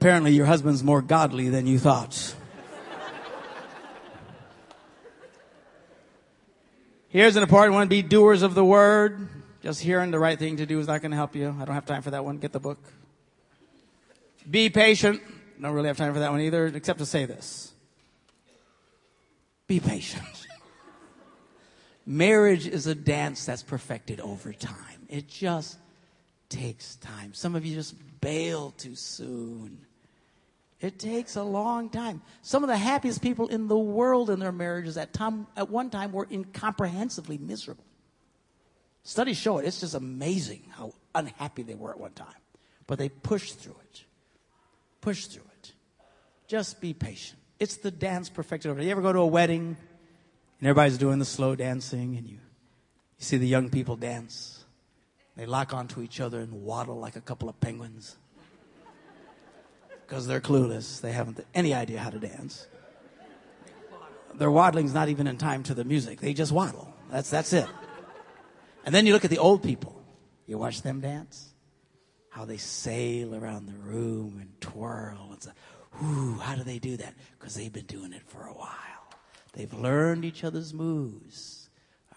Apparently 0.00 0.32
your 0.32 0.46
husband's 0.46 0.82
more 0.82 1.02
godly 1.02 1.50
than 1.50 1.66
you 1.66 1.78
thought. 1.78 2.34
Here's 7.10 7.36
an 7.36 7.42
important 7.42 7.74
one. 7.74 7.88
Be 7.88 8.00
doers 8.00 8.40
of 8.40 8.54
the 8.54 8.64
word. 8.64 9.28
Just 9.62 9.82
hearing 9.82 10.10
the 10.10 10.18
right 10.18 10.38
thing 10.38 10.56
to 10.56 10.64
do 10.64 10.80
is 10.80 10.86
not 10.86 11.02
going 11.02 11.10
to 11.10 11.18
help 11.18 11.36
you. 11.36 11.54
I 11.60 11.66
don't 11.66 11.74
have 11.74 11.84
time 11.84 12.00
for 12.00 12.12
that 12.12 12.24
one. 12.24 12.38
Get 12.38 12.52
the 12.52 12.60
book. 12.60 12.78
Be 14.50 14.70
patient. 14.70 15.20
Don't 15.60 15.74
really 15.74 15.88
have 15.88 15.98
time 15.98 16.14
for 16.14 16.20
that 16.20 16.30
one 16.30 16.40
either, 16.40 16.68
except 16.68 17.00
to 17.00 17.04
say 17.04 17.26
this. 17.26 17.70
Be 19.66 19.80
patient. 19.80 20.46
Marriage 22.06 22.66
is 22.66 22.86
a 22.86 22.94
dance 22.94 23.44
that's 23.44 23.62
perfected 23.62 24.18
over 24.20 24.54
time. 24.54 25.06
It 25.10 25.28
just 25.28 25.76
takes 26.48 26.96
time. 26.96 27.34
Some 27.34 27.54
of 27.54 27.66
you 27.66 27.74
just 27.74 27.94
bail 28.22 28.72
too 28.78 28.94
soon. 28.94 29.84
It 30.80 30.98
takes 30.98 31.36
a 31.36 31.42
long 31.42 31.90
time. 31.90 32.22
Some 32.40 32.64
of 32.64 32.68
the 32.68 32.76
happiest 32.76 33.20
people 33.20 33.48
in 33.48 33.68
the 33.68 33.78
world 33.78 34.30
in 34.30 34.40
their 34.40 34.52
marriages 34.52 34.96
at, 34.96 35.12
time, 35.12 35.46
at 35.56 35.68
one 35.68 35.90
time 35.90 36.12
were 36.12 36.26
incomprehensibly 36.30 37.36
miserable. 37.36 37.84
Studies 39.02 39.36
show 39.36 39.58
it. 39.58 39.66
It's 39.66 39.80
just 39.80 39.94
amazing 39.94 40.62
how 40.70 40.94
unhappy 41.14 41.62
they 41.62 41.74
were 41.74 41.90
at 41.90 42.00
one 42.00 42.12
time. 42.12 42.28
But 42.86 42.98
they 42.98 43.10
pushed 43.10 43.58
through 43.58 43.76
it. 43.92 44.04
Push 45.02 45.26
through 45.26 45.44
it. 45.60 45.72
Just 46.48 46.80
be 46.80 46.94
patient. 46.94 47.38
It's 47.58 47.76
the 47.76 47.90
dance 47.90 48.30
perfected 48.30 48.70
over. 48.70 48.82
You 48.82 48.90
ever 48.90 49.02
go 49.02 49.12
to 49.12 49.18
a 49.18 49.26
wedding 49.26 49.76
and 50.60 50.68
everybody's 50.68 50.98
doing 50.98 51.18
the 51.18 51.24
slow 51.26 51.54
dancing 51.54 52.16
and 52.16 52.26
you, 52.26 52.36
you 52.36 52.38
see 53.18 53.36
the 53.36 53.46
young 53.46 53.68
people 53.68 53.96
dance? 53.96 54.64
They 55.36 55.44
lock 55.44 55.74
onto 55.74 56.00
each 56.00 56.20
other 56.20 56.40
and 56.40 56.62
waddle 56.62 56.98
like 56.98 57.16
a 57.16 57.20
couple 57.20 57.48
of 57.50 57.60
penguins 57.60 58.16
because 60.10 60.26
they're 60.26 60.40
clueless. 60.40 61.00
They 61.00 61.12
haven't 61.12 61.38
any 61.54 61.72
idea 61.72 62.00
how 62.00 62.10
to 62.10 62.18
dance. 62.18 62.66
Their 64.34 64.50
waddling's 64.50 64.92
not 64.92 65.08
even 65.08 65.28
in 65.28 65.38
time 65.38 65.62
to 65.64 65.74
the 65.74 65.84
music. 65.84 66.20
They 66.20 66.34
just 66.34 66.50
waddle. 66.50 66.92
That's, 67.12 67.30
that's 67.30 67.52
it. 67.52 67.68
And 68.84 68.92
then 68.92 69.06
you 69.06 69.12
look 69.12 69.24
at 69.24 69.30
the 69.30 69.38
old 69.38 69.62
people. 69.62 70.02
You 70.46 70.58
watch 70.58 70.82
them 70.82 71.00
dance. 71.00 71.54
How 72.28 72.44
they 72.44 72.56
sail 72.56 73.36
around 73.36 73.66
the 73.66 73.74
room 73.74 74.38
and 74.40 74.60
twirl. 74.60 75.28
And 75.30 75.42
say, 75.42 75.50
Ooh, 76.02 76.38
how 76.38 76.56
do 76.56 76.64
they 76.64 76.80
do 76.80 76.96
that? 76.96 77.14
Because 77.38 77.54
they've 77.54 77.72
been 77.72 77.86
doing 77.86 78.12
it 78.12 78.22
for 78.26 78.46
a 78.46 78.52
while. 78.52 79.14
They've 79.52 79.72
learned 79.72 80.24
each 80.24 80.42
other's 80.42 80.74
moves. 80.74 81.70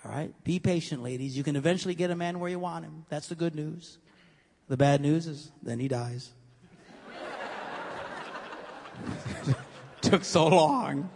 All 0.03 0.11
right? 0.11 0.33
Be 0.43 0.57
patient, 0.57 1.03
ladies. 1.03 1.37
You 1.37 1.43
can 1.43 1.55
eventually 1.55 1.93
get 1.93 2.09
a 2.09 2.15
man 2.15 2.39
where 2.39 2.49
you 2.49 2.57
want 2.57 2.85
him. 2.85 3.05
That's 3.09 3.27
the 3.27 3.35
good 3.35 3.53
news. 3.53 3.99
The 4.67 4.77
bad 4.77 4.99
news 4.99 5.27
is 5.27 5.51
then 5.61 5.79
he 5.79 5.87
dies. 5.87 6.31
Took 10.01 10.23
so 10.23 10.47
long. 10.47 11.09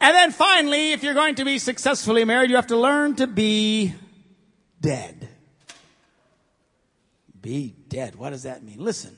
And 0.00 0.14
then 0.14 0.30
finally, 0.30 0.92
if 0.92 1.02
you're 1.02 1.14
going 1.14 1.34
to 1.36 1.44
be 1.44 1.58
successfully 1.58 2.24
married, 2.24 2.50
you 2.50 2.56
have 2.56 2.68
to 2.68 2.76
learn 2.76 3.16
to 3.16 3.26
be 3.26 3.94
dead. 4.80 5.28
Be 7.40 7.74
dead. 7.88 8.14
What 8.14 8.30
does 8.30 8.44
that 8.44 8.62
mean? 8.62 8.78
Listen, 8.78 9.16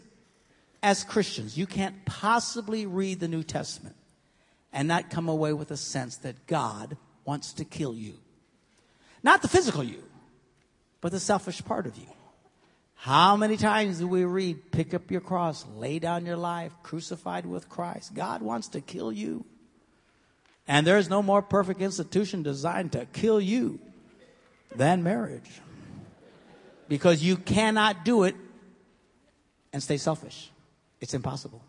as 0.82 1.04
Christians, 1.04 1.58
you 1.58 1.66
can't 1.66 2.04
possibly 2.06 2.86
read 2.86 3.20
the 3.20 3.28
New 3.28 3.42
Testament 3.42 3.96
and 4.72 4.88
not 4.88 5.10
come 5.10 5.28
away 5.28 5.52
with 5.52 5.70
a 5.70 5.76
sense 5.76 6.16
that 6.18 6.46
God 6.46 6.96
wants 7.24 7.52
to 7.54 7.64
kill 7.64 7.94
you. 7.94 8.14
Not 9.22 9.42
the 9.42 9.48
physical 9.48 9.84
you, 9.84 10.02
but 11.00 11.12
the 11.12 11.20
selfish 11.20 11.62
part 11.62 11.86
of 11.86 11.96
you. 11.96 12.06
How 13.00 13.34
many 13.34 13.56
times 13.56 13.98
do 13.98 14.06
we 14.06 14.24
read, 14.24 14.72
pick 14.72 14.92
up 14.92 15.10
your 15.10 15.22
cross, 15.22 15.64
lay 15.74 15.98
down 15.98 16.26
your 16.26 16.36
life, 16.36 16.70
crucified 16.82 17.46
with 17.46 17.66
Christ? 17.66 18.12
God 18.12 18.42
wants 18.42 18.68
to 18.68 18.82
kill 18.82 19.10
you. 19.10 19.46
And 20.68 20.86
there's 20.86 21.08
no 21.08 21.22
more 21.22 21.40
perfect 21.40 21.80
institution 21.80 22.42
designed 22.42 22.92
to 22.92 23.06
kill 23.06 23.40
you 23.40 23.80
than 24.76 25.02
marriage. 25.02 25.50
Because 26.88 27.22
you 27.22 27.38
cannot 27.38 28.04
do 28.04 28.24
it 28.24 28.36
and 29.72 29.82
stay 29.82 29.96
selfish. 29.96 30.50
It's 31.00 31.14
impossible. 31.14 31.64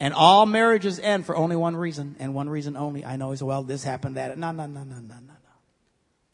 And 0.00 0.12
all 0.12 0.46
marriages 0.46 0.98
end 0.98 1.26
for 1.26 1.36
only 1.36 1.54
one 1.54 1.76
reason, 1.76 2.16
and 2.18 2.34
one 2.34 2.48
reason 2.48 2.76
only. 2.76 3.04
I 3.04 3.14
know 3.14 3.30
as 3.30 3.40
well, 3.40 3.62
this 3.62 3.84
happened, 3.84 4.16
that. 4.16 4.36
No, 4.36 4.50
no, 4.50 4.66
no, 4.66 4.82
no, 4.82 4.96
no, 4.96 5.00
no, 5.00 5.14
no. 5.14 5.34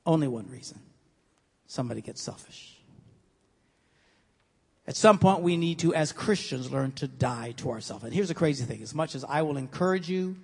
Only 0.07 0.26
one 0.26 0.49
reason. 0.49 0.80
Somebody 1.66 2.01
gets 2.01 2.22
selfish. 2.22 2.80
At 4.87 4.97
some 4.97 5.18
point, 5.18 5.41
we 5.41 5.57
need 5.57 5.78
to, 5.80 5.95
as 5.95 6.12
Christians, 6.12 6.70
learn 6.70 6.93
to 6.93 7.09
die 7.09 7.53
to 7.57 7.70
ourselves. 7.70 8.05
And 8.05 8.12
here's 8.12 8.28
the 8.28 8.35
crazy 8.35 8.64
thing 8.64 8.82
as 8.82 8.95
much 8.95 9.14
as 9.14 9.24
I 9.24 9.43
will 9.43 9.57
encourage 9.57 10.09
you 10.11 10.37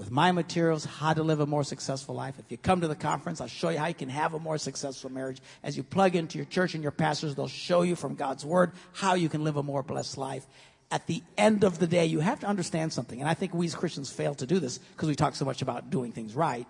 with 0.00 0.10
my 0.10 0.32
materials 0.32 0.86
how 0.86 1.12
to 1.12 1.22
live 1.22 1.40
a 1.40 1.46
more 1.46 1.62
successful 1.62 2.14
life, 2.14 2.38
if 2.38 2.50
you 2.50 2.56
come 2.56 2.80
to 2.80 2.88
the 2.88 2.96
conference, 2.96 3.38
I'll 3.38 3.48
show 3.48 3.68
you 3.68 3.78
how 3.78 3.86
you 3.86 3.94
can 3.94 4.08
have 4.08 4.32
a 4.32 4.38
more 4.38 4.56
successful 4.56 5.10
marriage. 5.10 5.42
As 5.62 5.76
you 5.76 5.82
plug 5.82 6.16
into 6.16 6.38
your 6.38 6.46
church 6.46 6.72
and 6.72 6.82
your 6.82 6.90
pastors, 6.90 7.34
they'll 7.34 7.48
show 7.48 7.82
you 7.82 7.94
from 7.94 8.14
God's 8.14 8.42
Word 8.42 8.72
how 8.94 9.12
you 9.12 9.28
can 9.28 9.44
live 9.44 9.58
a 9.58 9.62
more 9.62 9.82
blessed 9.82 10.16
life. 10.16 10.46
At 10.90 11.06
the 11.06 11.22
end 11.36 11.64
of 11.64 11.78
the 11.78 11.86
day, 11.86 12.06
you 12.06 12.20
have 12.20 12.40
to 12.40 12.46
understand 12.46 12.94
something. 12.94 13.20
And 13.20 13.28
I 13.28 13.34
think 13.34 13.52
we 13.52 13.66
as 13.66 13.74
Christians 13.74 14.10
fail 14.10 14.34
to 14.36 14.46
do 14.46 14.58
this 14.58 14.78
because 14.78 15.10
we 15.10 15.14
talk 15.14 15.34
so 15.34 15.44
much 15.44 15.60
about 15.60 15.90
doing 15.90 16.12
things 16.12 16.34
right. 16.34 16.66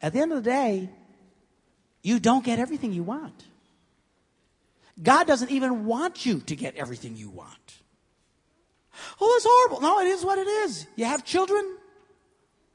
At 0.00 0.14
the 0.14 0.20
end 0.20 0.32
of 0.32 0.42
the 0.42 0.50
day, 0.50 0.88
you 2.02 2.18
don't 2.18 2.42
get 2.42 2.58
everything 2.58 2.94
you 2.94 3.02
want. 3.02 3.44
God 5.02 5.26
doesn't 5.26 5.50
even 5.50 5.86
want 5.86 6.24
you 6.24 6.40
to 6.40 6.56
get 6.56 6.76
everything 6.76 7.16
you 7.16 7.30
want. 7.30 7.78
Oh, 9.20 9.32
that's 9.34 9.46
horrible. 9.48 9.80
No, 9.80 10.00
it 10.00 10.06
is 10.06 10.24
what 10.24 10.38
it 10.38 10.46
is. 10.46 10.86
You 10.96 11.04
have 11.06 11.24
children. 11.24 11.76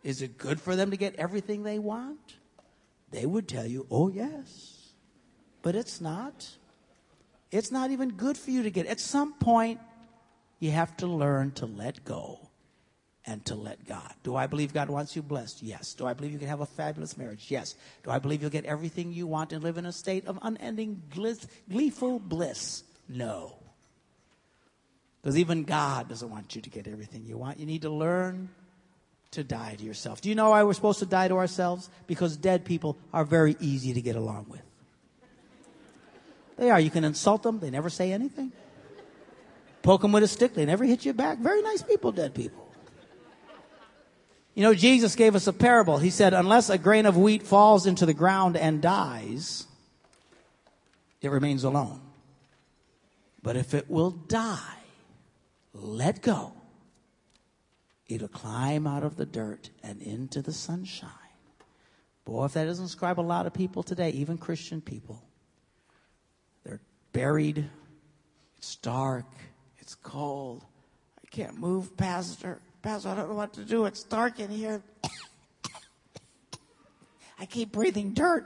Is 0.04 0.22
it 0.22 0.38
good 0.38 0.60
for 0.60 0.76
them 0.76 0.92
to 0.92 0.98
get 0.98 1.16
everything 1.16 1.64
they 1.64 1.80
want? 1.80 2.36
They 3.12 3.26
would 3.26 3.48
tell 3.48 3.66
you, 3.66 3.88
oh, 3.90 4.10
yes. 4.10 4.92
But 5.62 5.76
it's 5.76 6.02
not. 6.02 6.50
It's 7.52 7.72
not 7.72 7.92
even 7.92 8.12
good 8.12 8.38
for 8.38 8.52
you 8.52 8.64
to 8.64 8.70
get. 8.70 8.86
At 8.86 9.00
some 9.00 9.34
point, 9.34 9.80
you 10.60 10.72
have 10.72 10.96
to 10.98 11.08
learn 11.08 11.52
to 11.52 11.66
let 11.66 12.04
go 12.04 12.49
and 13.30 13.46
to 13.46 13.54
let 13.54 13.88
God. 13.88 14.12
Do 14.24 14.36
I 14.36 14.48
believe 14.48 14.74
God 14.74 14.90
wants 14.90 15.16
you 15.16 15.22
blessed? 15.22 15.62
Yes. 15.62 15.94
Do 15.94 16.08
I 16.08 16.14
believe 16.14 16.32
you 16.34 16.40
can 16.40 16.48
have 16.48 16.62
a 16.62 16.66
fabulous 16.66 17.16
marriage? 17.16 17.46
Yes. 17.50 17.76
Do 18.04 18.10
I 18.10 18.18
believe 18.18 18.42
you'll 18.42 18.50
get 18.50 18.66
everything 18.66 19.14
you 19.14 19.28
want 19.28 19.54
and 19.54 19.64
live 19.64 19.78
in 19.78 19.86
a 19.86 19.92
state 19.92 20.26
of 20.26 20.40
unending 20.42 21.04
gleeful 21.70 22.18
bliss? 22.18 22.84
No. 23.08 23.56
Because 25.22 25.38
even 25.38 25.64
God 25.64 26.10
doesn't 26.10 26.30
want 26.30 26.56
you 26.56 26.62
to 26.64 26.70
get 26.72 26.88
everything 26.88 27.24
you 27.26 27.38
want. 27.38 27.60
You 27.60 27.68
need 27.68 27.84
to 27.84 27.92
learn 27.92 28.50
to 29.32 29.44
die 29.44 29.76
to 29.78 29.84
yourself. 29.84 30.22
Do 30.22 30.30
you 30.30 30.34
know 30.34 30.50
why 30.50 30.64
we're 30.64 30.74
supposed 30.74 31.00
to 31.00 31.06
die 31.06 31.28
to 31.28 31.36
ourselves? 31.36 31.88
Because 32.08 32.36
dead 32.36 32.66
people 32.66 32.98
are 33.14 33.26
very 33.26 33.56
easy 33.60 33.94
to 33.94 34.02
get 34.02 34.16
along 34.16 34.48
with. 34.50 34.64
They 36.58 36.72
are. 36.72 36.80
You 36.80 36.90
can 36.90 37.04
insult 37.04 37.44
them, 37.44 37.60
they 37.60 37.70
never 37.70 37.92
say 37.92 38.12
anything. 38.12 38.52
Poke 39.84 40.02
them 40.02 40.14
with 40.14 40.24
a 40.24 40.28
stick, 40.28 40.56
they 40.56 40.66
never 40.66 40.84
hit 40.84 41.06
you 41.06 41.14
back. 41.14 41.38
Very 41.38 41.62
nice 41.62 41.84
people, 41.84 42.12
dead 42.12 42.34
people. 42.34 42.66
You 44.60 44.66
know, 44.66 44.74
Jesus 44.74 45.16
gave 45.16 45.36
us 45.36 45.48
a 45.48 45.54
parable. 45.54 46.00
He 46.00 46.10
said, 46.10 46.34
unless 46.34 46.70
a 46.70 46.78
grain 46.78 47.06
of 47.06 47.16
wheat 47.16 47.44
falls 47.44 47.86
into 47.86 48.06
the 48.06 48.14
ground 48.14 48.58
and 48.58 48.82
dies, 48.82 49.66
it 51.22 51.32
remains 51.32 51.64
alone. 51.64 52.02
But 53.42 53.56
if 53.56 53.74
it 53.74 53.90
will 53.90 54.12
die, 54.12 54.76
let 55.74 56.22
go. 56.22 56.52
It'll 58.10 58.28
climb 58.28 58.86
out 58.86 59.04
of 59.04 59.16
the 59.16 59.26
dirt 59.26 59.70
and 59.82 60.02
into 60.02 60.42
the 60.42 60.52
sunshine. 60.52 61.10
Boy, 62.26 62.44
if 62.44 62.52
that 62.56 62.66
doesn't 62.66 62.84
describe 62.84 63.18
a 63.18 63.22
lot 63.22 63.48
of 63.48 63.54
people 63.54 63.82
today, 63.82 64.10
even 64.10 64.38
Christian 64.38 64.82
people, 64.82 65.24
they're 66.66 66.82
buried. 67.14 67.64
It's 68.58 68.76
dark. 68.76 69.32
It's 69.78 69.96
cold. 69.96 70.66
I 71.24 71.28
can't 71.34 71.58
move, 71.58 71.96
Pastor. 71.96 72.60
Pastor, 72.82 73.10
I 73.10 73.16
don't 73.16 73.30
know 73.30 73.36
what 73.36 73.54
to 73.54 73.66
do. 73.66 73.86
It's 73.86 74.04
dark 74.04 74.40
in 74.40 74.50
here. 74.50 74.82
I 77.38 77.46
keep 77.46 77.72
breathing 77.72 78.14
dirt. 78.14 78.46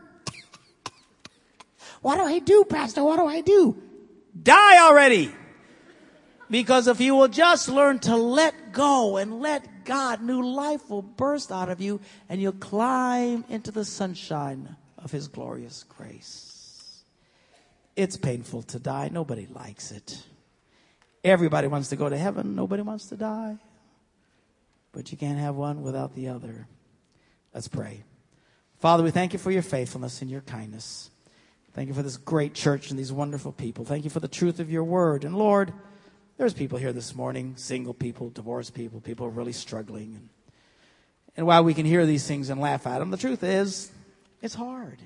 What 2.02 2.16
do 2.18 2.24
I 2.24 2.40
do, 2.40 2.66
Pastor? 2.66 3.04
What 3.04 3.18
do 3.18 3.26
I 3.26 3.42
do? 3.42 3.82
Die 4.42 4.88
already. 4.88 5.32
Because 6.50 6.88
if 6.88 7.00
you 7.00 7.16
will 7.16 7.28
just 7.28 7.70
learn 7.70 8.00
to 8.00 8.16
let 8.16 8.74
go 8.74 9.18
and 9.18 9.40
let 9.40 9.86
God, 9.86 10.22
new 10.22 10.46
life 10.46 10.90
will 10.90 11.02
burst 11.02 11.52
out 11.52 11.70
of 11.70 11.80
you 11.82 12.02
and 12.30 12.42
you'll 12.42 12.52
climb 12.54 13.46
into 13.50 13.72
the 13.72 13.86
sunshine 13.86 14.76
of 14.98 15.12
His 15.12 15.28
glorious 15.28 15.84
grace. 15.84 17.04
It's 17.96 18.18
painful 18.18 18.64
to 18.64 18.80
die. 18.80 19.10
Nobody 19.12 19.48
likes 19.48 19.92
it. 19.92 20.24
Everybody 21.24 21.68
wants 21.68 21.90
to 21.90 21.96
go 21.96 22.10
to 22.10 22.18
heaven. 22.18 22.56
Nobody 22.56 22.82
wants 22.82 23.08
to 23.08 23.16
die. 23.16 23.58
But 24.94 25.12
you 25.12 25.18
can't 25.18 25.39
have 25.39 25.56
one 25.56 25.82
without 25.82 26.16
the 26.16 26.30
other. 26.30 26.68
Let's 27.54 27.68
pray. 27.68 28.04
Father, 28.80 29.04
we 29.04 29.12
thank 29.12 29.34
you 29.34 29.39
for 29.39 29.52
your 29.52 29.62
faithfulness 29.62 30.22
and 30.22 30.32
your 30.32 30.41
kindness. 30.41 31.10
Thank 31.74 31.88
you 31.88 31.94
for 31.94 32.04
this 32.04 32.18
great 32.18 32.54
church 32.54 32.89
and 32.91 33.00
these 33.00 33.12
wonderful 33.12 33.52
people. 33.52 33.84
Thank 33.84 34.04
you 34.04 34.10
for 34.12 34.20
the 34.20 34.28
truth 34.28 34.60
of 34.60 34.70
your 34.70 34.84
word. 34.84 35.26
And 35.26 35.36
Lord, 35.36 35.74
there's 36.38 36.54
people 36.54 36.78
here 36.78 36.94
this 36.94 37.16
morning, 37.16 37.54
single 37.58 37.94
people, 37.94 38.30
divorced 38.30 38.74
people, 38.76 39.02
people 39.02 39.30
really 39.30 39.54
struggling. 39.54 40.16
And, 40.16 40.30
and 41.36 41.48
while 41.48 41.64
we 41.64 41.74
can 41.74 41.86
hear 41.86 42.06
these 42.06 42.28
things 42.28 42.50
and 42.50 42.62
laugh 42.62 42.86
at 42.86 43.00
them, 43.00 43.10
the 43.10 43.18
truth 43.18 43.44
is, 43.44 43.91
it's 44.41 44.54
hard. 44.54 45.00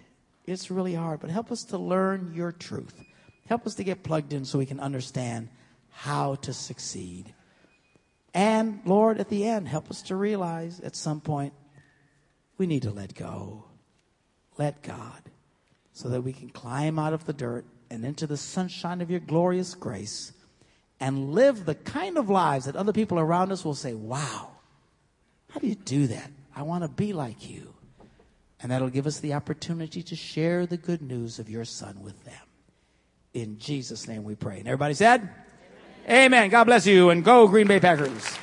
It's 0.45 0.69
really 0.69 0.95
hard. 0.95 1.21
But 1.21 1.29
help 1.29 1.51
us 1.51 1.63
to 1.65 1.77
learn 1.77 2.33
your 2.35 2.51
truth. 2.51 3.01
Help 3.47 3.65
us 3.65 3.75
to 3.75 3.85
get 3.85 4.03
plugged 4.03 4.33
in 4.33 4.43
so 4.43 4.57
we 4.57 4.65
can 4.65 4.79
understand 4.81 5.47
how 5.89 6.35
to 6.35 6.51
succeed. 6.51 7.33
And 8.37 8.81
Lord, 8.85 9.19
at 9.19 9.29
the 9.29 9.47
end, 9.47 9.67
help 9.67 9.89
us 9.89 10.03
to 10.03 10.15
realize 10.15 10.79
at 10.81 10.95
some 10.95 11.21
point 11.21 11.53
we 12.59 12.67
need 12.67 12.83
to 12.83 12.91
let 12.91 13.15
go. 13.15 13.63
Let 14.59 14.83
God 14.83 15.23
so 15.91 16.09
that 16.09 16.21
we 16.21 16.33
can 16.33 16.49
climb 16.49 16.99
out 16.99 17.13
of 17.13 17.25
the 17.25 17.33
dirt 17.33 17.65
and 17.89 18.05
into 18.05 18.27
the 18.27 18.37
sunshine 18.37 19.01
of 19.01 19.09
your 19.09 19.21
glorious 19.21 19.73
grace 19.73 20.33
and 20.99 21.33
live 21.33 21.65
the 21.65 21.73
kind 21.73 22.15
of 22.15 22.29
lives 22.29 22.65
that 22.65 22.75
other 22.75 22.93
people 22.93 23.17
around 23.17 23.51
us 23.51 23.65
will 23.65 23.73
say, 23.73 23.95
wow, 23.95 24.51
how 25.49 25.59
do 25.59 25.65
you 25.65 25.73
do 25.73 26.05
that? 26.05 26.29
I 26.55 26.61
want 26.61 26.83
to 26.83 26.89
be 26.89 27.13
like 27.13 27.49
you. 27.49 27.73
And 28.61 28.71
that'll 28.71 28.91
give 28.91 29.07
us 29.07 29.19
the 29.19 29.33
opportunity 29.33 30.03
to 30.03 30.15
share 30.15 30.67
the 30.67 30.77
good 30.77 31.01
news 31.01 31.39
of 31.39 31.49
your 31.49 31.65
son 31.65 32.03
with 32.03 32.23
them. 32.23 32.33
In 33.33 33.57
Jesus' 33.57 34.07
name 34.07 34.23
we 34.23 34.35
pray. 34.35 34.59
And 34.59 34.67
everybody 34.67 34.93
said, 34.93 35.27
Amen. 36.09 36.49
God 36.49 36.63
bless 36.63 36.85
you 36.85 37.09
and 37.09 37.23
go 37.23 37.47
Green 37.47 37.67
Bay 37.67 37.79
Packers. 37.79 38.37